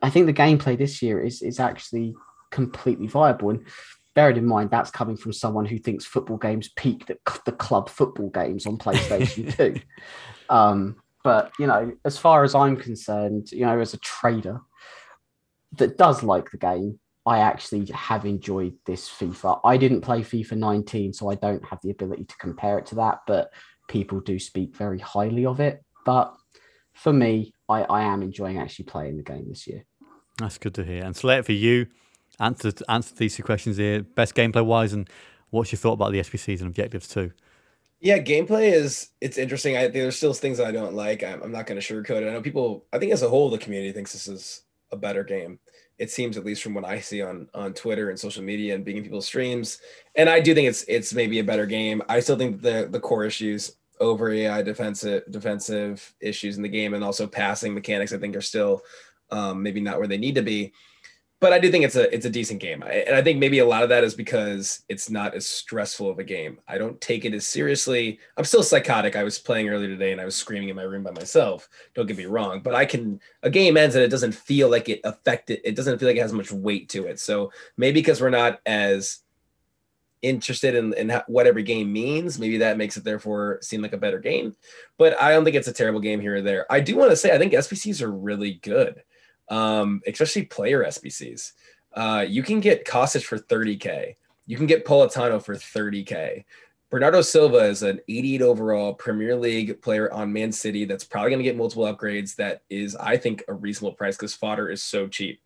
[0.02, 2.14] I think the gameplay this year is is actually
[2.50, 3.50] completely viable.
[3.50, 3.66] And
[4.14, 7.88] bearing in mind that's coming from someone who thinks football games peaked at the club
[7.88, 9.80] football games on PlayStation 2.
[10.48, 14.60] Um, but you know, as far as I'm concerned, you know, as a trader
[15.72, 19.60] that does like the game, I actually have enjoyed this FIFA.
[19.64, 22.94] I didn't play FIFA 19, so I don't have the ability to compare it to
[22.96, 23.52] that, but
[23.88, 25.82] people do speak very highly of it.
[26.06, 26.34] But
[26.92, 29.84] for me, I, I am enjoying actually playing the game this year.
[30.38, 31.04] That's good to hear.
[31.04, 31.86] And Slate for you,
[32.38, 34.02] answer answer these two questions here.
[34.02, 35.08] Best gameplay wise, and
[35.50, 37.32] what's your thought about the SBCs and objectives too?
[38.00, 39.76] Yeah, gameplay is it's interesting.
[39.76, 41.22] I there's still things that I don't like.
[41.22, 42.28] I'm, I'm not going to sugarcoat it.
[42.28, 42.86] I know people.
[42.92, 45.58] I think as a whole, the community thinks this is a better game
[46.00, 48.84] it seems at least from what I see on on Twitter and social media and
[48.84, 49.80] being in people's streams.
[50.16, 52.02] And I do think it's it's maybe a better game.
[52.08, 56.94] I still think the the core issues over AI defensive defensive issues in the game
[56.94, 58.80] and also passing mechanics I think are still
[59.30, 60.72] um, maybe not where they need to be.
[61.40, 63.60] But I do think it's a it's a decent game, I, and I think maybe
[63.60, 66.58] a lot of that is because it's not as stressful of a game.
[66.68, 68.18] I don't take it as seriously.
[68.36, 69.16] I'm still psychotic.
[69.16, 71.66] I was playing earlier today, and I was screaming in my room by myself.
[71.94, 73.20] Don't get me wrong, but I can.
[73.42, 75.60] A game ends, and it doesn't feel like it affected.
[75.64, 77.18] It doesn't feel like it has much weight to it.
[77.18, 79.20] So maybe because we're not as
[80.22, 82.38] interested in, in what every game means.
[82.38, 84.54] Maybe that makes it therefore seem like a better game.
[84.98, 86.70] But I don't think it's a terrible game here or there.
[86.70, 89.02] I do want to say I think SBCs are really good,
[89.50, 91.52] um, especially player SBCs.
[91.92, 94.14] Uh, you can get Kostic for 30K.
[94.46, 96.44] You can get Politano for 30K.
[96.90, 101.38] Bernardo Silva is an 88 overall Premier League player on Man City that's probably going
[101.38, 102.34] to get multiple upgrades.
[102.34, 105.40] That is, I think, a reasonable price because fodder is so cheap.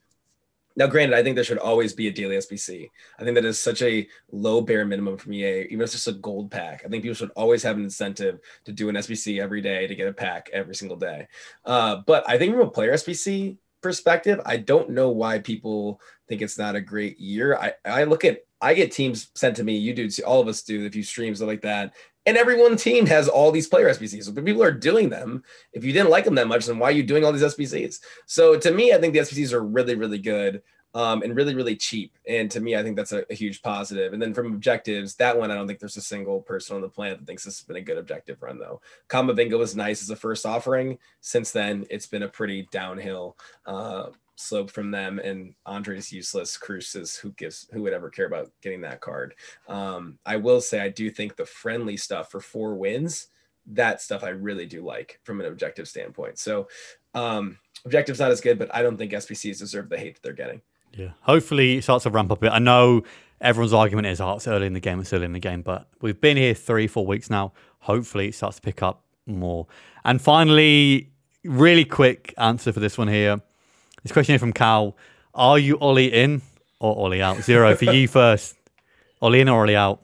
[0.77, 2.91] Now, granted, I think there should always be a daily SBC.
[3.19, 6.09] I think that is such a low bare minimum from EA, even if it's just
[6.09, 6.83] a gold pack.
[6.85, 9.95] I think people should always have an incentive to do an SBC every day to
[9.95, 11.29] get a pack every single day.
[11.65, 16.43] Uh, but I think from a player SBC perspective, I don't know why people think
[16.43, 17.57] it's not a great year.
[17.57, 19.77] I, I look at I get teams sent to me.
[19.77, 20.87] You do, all of us do.
[20.87, 21.95] If you stream stuff like that,
[22.25, 24.35] and every one team has all these player SBCs.
[24.35, 25.45] But people are doing them.
[25.75, 28.01] If you didn't like them that much, then why are you doing all these SBCs?
[28.27, 30.63] So to me, I think the SBCs are really, really good
[30.95, 32.17] um, and really, really cheap.
[32.29, 34.13] And to me, I think that's a, a, huge positive.
[34.13, 36.89] And then from objectives, that one, I don't think there's a single person on the
[36.89, 38.81] planet that thinks this has been a good objective run, though.
[39.09, 40.99] Kamavinga was nice as a first offering.
[41.21, 45.19] Since then, it's been a pretty downhill uh, slope from them.
[45.19, 46.57] And Andre's useless.
[46.57, 49.35] Kruse is who gives who would ever care about getting that card.
[49.69, 53.29] Um, I will say, I do think the friendly stuff for four wins.
[53.67, 56.39] That stuff I really do like from an objective standpoint.
[56.39, 56.69] So,
[57.15, 60.33] um, objective's not as good, but I don't think SBCs deserve the hate that they're
[60.33, 60.61] getting.
[60.97, 61.11] Yeah.
[61.23, 62.53] Hopefully it starts to ramp up a bit.
[62.53, 63.03] I know
[63.41, 65.87] everyone's argument is, oh, it's early in the game, it's early in the game, but
[66.01, 67.53] we've been here three, four weeks now.
[67.81, 69.67] Hopefully it starts to pick up more.
[70.05, 71.11] And finally,
[71.45, 73.41] really quick answer for this one here.
[74.03, 74.97] This question here from Cal.
[75.35, 76.43] Are you Ollie in
[76.79, 77.43] or Ollie out?
[77.43, 78.57] Zero for you first.
[79.21, 80.03] Ollie in or Ollie out?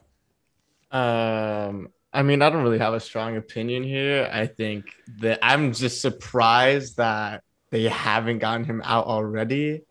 [0.91, 4.29] Um, I mean, I don't really have a strong opinion here.
[4.31, 4.85] I think
[5.19, 9.83] that I'm just surprised that they haven't gotten him out already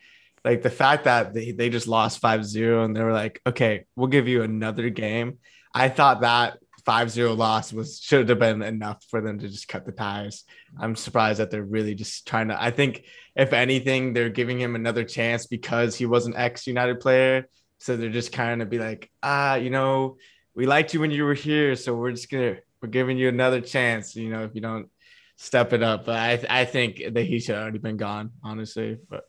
[0.45, 4.09] like the fact that they, they just lost 5-0 and they were like okay we'll
[4.09, 5.39] give you another game.
[5.75, 9.85] I thought that 5-0 loss was should have been enough for them to just cut
[9.85, 10.45] the ties.
[10.79, 13.05] I'm surprised that they're really just trying to i think
[13.37, 17.49] if anything they're giving him another chance because he was an ex-united player.
[17.79, 20.17] So they're just kind of be like ah you know
[20.55, 23.61] we liked you when you were here so we're just gonna we're giving you another
[23.61, 24.89] chance you know if you don't
[25.37, 26.07] step it up.
[26.07, 29.25] But i i think that he should have already been gone honestly but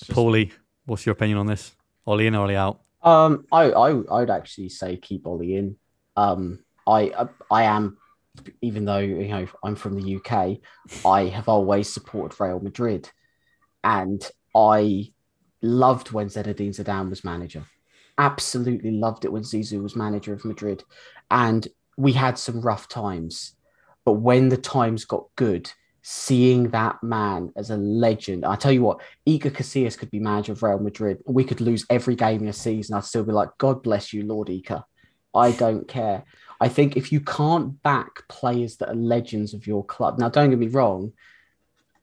[0.00, 0.10] just...
[0.10, 0.52] Paulie,
[0.86, 1.74] what's your opinion on this?
[2.06, 2.80] Ollie in, or Ollie out?
[3.02, 5.76] Um, I, I, I would actually say keep Ollie in.
[6.16, 7.98] Um, I, I, I am,
[8.62, 10.58] even though you know I'm from the UK,
[11.04, 13.10] I have always supported Real Madrid,
[13.82, 15.12] and I
[15.62, 17.64] loved when Zinedine Zidane was manager.
[18.16, 20.84] Absolutely loved it when Zizou was manager of Madrid,
[21.30, 21.66] and
[21.96, 23.54] we had some rough times,
[24.04, 25.70] but when the times got good,
[26.06, 28.44] seeing that man as a legend.
[28.44, 31.22] I tell you what, Iker Casillas could be manager of Real Madrid.
[31.26, 32.94] We could lose every game in a season.
[32.94, 34.84] I'd still be like, God bless you, Lord Iker.
[35.34, 36.24] I don't care.
[36.60, 40.50] I think if you can't back players that are legends of your club, now don't
[40.50, 41.12] get me wrong,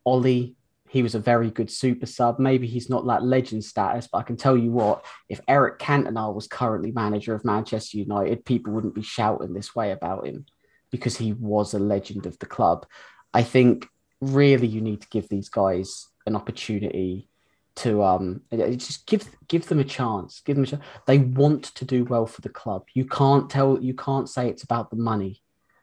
[0.04, 0.56] Ollie,
[0.90, 2.40] he was a very good super sub.
[2.40, 6.34] Maybe he's not that legend status, but I can tell you what, if Eric Cantona
[6.34, 10.48] was currently manager of Manchester United, people wouldn't be shouting this way about him
[10.90, 12.88] because he was a legend of the club.
[13.34, 13.88] I think
[14.22, 17.28] really you need to give these guys an opportunity
[17.74, 20.42] to um just give give them a chance.
[20.42, 20.84] Give them a chance.
[21.08, 22.86] they want to do well for the club.
[22.94, 25.42] You can't tell you can't say it's about the money.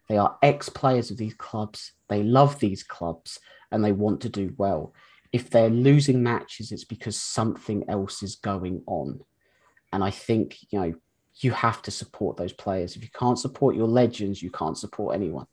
[0.09, 1.93] They are ex players of these clubs.
[2.09, 3.39] They love these clubs
[3.70, 4.94] and they want to do well.
[5.32, 9.20] If they're losing matches it's because something else is going on.
[9.93, 10.94] And i think you know
[11.40, 12.97] you have to support those players.
[12.97, 15.47] If you can't support your legends you can't support anyone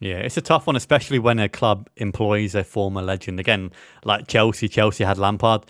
[0.00, 3.38] yeah, it's a tough one, especially when a club employs a former legend.
[3.38, 3.70] Again,
[4.04, 5.64] like Chelsea, Chelsea had Lampard.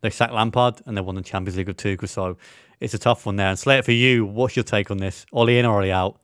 [0.00, 2.08] They sacked Lampard and they won the Champions League of Tuchel.
[2.08, 2.38] So
[2.80, 3.48] it's a tough one there.
[3.48, 5.26] And Slater, for you, what's your take on this?
[5.32, 6.18] Ollie in or Ollie out?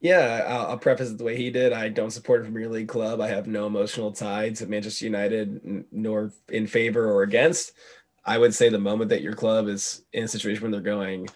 [0.00, 1.72] Yeah, I'll, I'll preface it the way he did.
[1.72, 3.20] I don't support a Premier League club.
[3.20, 7.72] I have no emotional tie to Manchester United, nor in favor or against.
[8.24, 11.28] I would say the moment that your club is in a situation where they're going,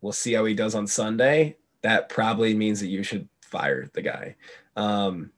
[0.00, 1.56] we'll see how he does on Sunday.
[1.82, 4.36] That probably means that you should fire the guy.
[4.76, 5.30] Um,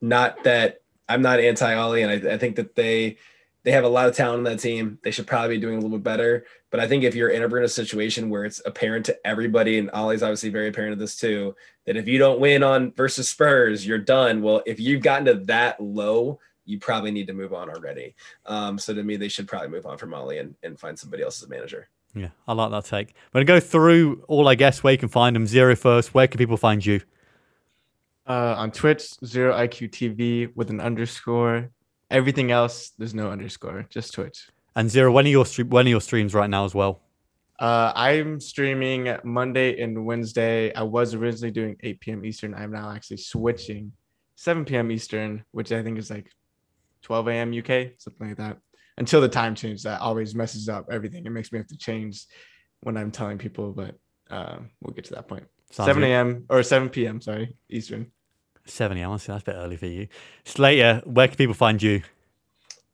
[0.00, 3.18] not that I'm not anti Ollie, and I, I, think that they
[3.62, 4.98] they have a lot of talent on that team.
[5.02, 6.46] They should probably be doing a little bit better.
[6.70, 9.90] But I think if you're ever in a situation where it's apparent to everybody, and
[9.92, 11.54] Ollie's obviously very apparent of this too,
[11.84, 14.42] that if you don't win on versus Spurs, you're done.
[14.42, 18.14] Well, if you've gotten to that low you probably need to move on already.
[18.44, 21.22] Um, so to me, they should probably move on from Molly and, and find somebody
[21.22, 21.88] else as manager.
[22.14, 23.08] Yeah, I like that take.
[23.08, 25.46] I'm going to go through all, I guess, where you can find them.
[25.46, 27.00] Zero first, where can people find you?
[28.26, 31.70] Uh, on Twitch, zero IQ TV with an underscore.
[32.10, 34.48] Everything else, there's no underscore, just Twitch.
[34.74, 37.02] And Zero, when are your, stre- when are your streams right now as well?
[37.58, 40.74] Uh, I'm streaming Monday and Wednesday.
[40.74, 42.24] I was originally doing 8 p.m.
[42.24, 42.54] Eastern.
[42.54, 43.92] I'm now actually switching
[44.34, 44.90] 7 p.m.
[44.90, 46.30] Eastern, which I think is like
[47.02, 47.58] 12 a.m.
[47.58, 48.58] UK, something like that.
[48.98, 51.24] Until the time change, that always messes up everything.
[51.24, 52.26] It makes me have to change
[52.80, 53.94] when I'm telling people, but
[54.30, 55.44] uh, we'll get to that point.
[55.70, 56.44] Sounds 7 a.m.
[56.50, 57.20] or 7 p.m.
[57.20, 58.12] Sorry, Eastern.
[58.66, 59.10] 7 a.m.
[59.10, 60.08] Honestly, that's a bit early for you.
[60.44, 62.02] Slater, where can people find you?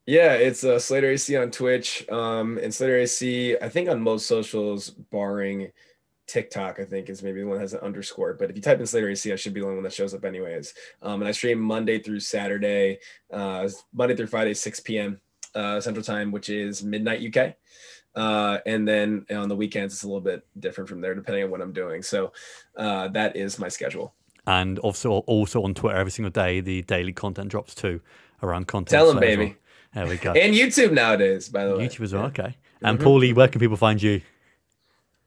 [0.05, 3.57] Yeah, it's uh, Slater AC on Twitch um, and Slater AC.
[3.61, 5.71] I think on most socials, barring
[6.27, 8.33] TikTok, I think is maybe the one that has an underscore.
[8.33, 10.13] But if you type in Slater AC, I should be the only one that shows
[10.13, 10.73] up anyways.
[11.01, 12.99] Um, and I stream Monday through Saturday,
[13.31, 15.21] uh, Monday through Friday, 6 p.m.
[15.55, 17.55] Uh, Central Time, which is midnight UK.
[18.15, 21.51] Uh, and then on the weekends, it's a little bit different from there, depending on
[21.51, 22.01] what I'm doing.
[22.01, 22.33] So
[22.77, 24.13] uh, that is my schedule.
[24.45, 28.01] And also, also on Twitter every single day, the daily content drops too
[28.41, 28.89] around content.
[28.89, 29.45] Tell them, as baby.
[29.45, 29.53] well.
[29.93, 30.31] There we go.
[30.35, 31.87] And YouTube nowadays, by the way.
[31.87, 32.23] YouTube as well.
[32.23, 32.27] Yeah.
[32.45, 32.57] Okay.
[32.81, 33.03] And Mhm.
[33.03, 34.21] Paulie, where can people find you?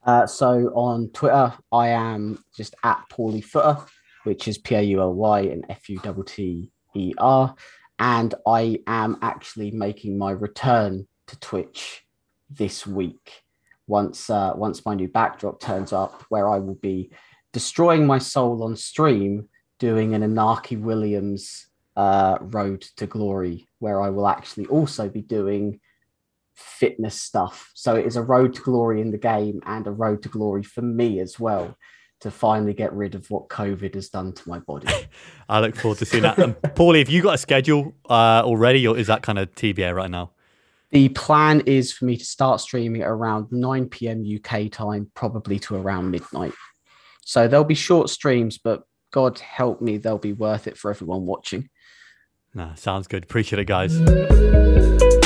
[0.05, 3.79] Uh, so on Twitter, I am just at Paulie Footer,
[4.25, 7.55] which is P A U L Y and F U T T E R.
[7.99, 12.05] And I am actually making my return to Twitch
[12.51, 13.43] this week
[13.89, 17.11] once uh, once my new backdrop turns up, where I will be
[17.57, 24.11] destroying my soul on stream, doing an Iñaki Williams uh, Road to Glory, where I
[24.11, 25.81] will actually also be doing
[26.55, 27.70] fitness stuff.
[27.73, 30.65] So it is a road to glory in the game and a road to glory
[30.65, 31.78] for me as well
[32.20, 34.89] to finally get rid of what COVID has done to my body.
[35.49, 36.37] I look forward to seeing that.
[36.37, 39.95] And Paulie, have you got a schedule uh, already, or is that kind of TBA
[39.95, 40.33] right now?
[40.91, 44.24] the plan is for me to start streaming around 9 p.m.
[44.24, 46.53] UK time, probably to around midnight.
[47.27, 51.27] So there'll be short streams, but God help me, they'll be worth it for everyone
[51.27, 51.69] watching.
[52.55, 53.24] Nah, sounds good.
[53.24, 55.26] Appreciate it, guys.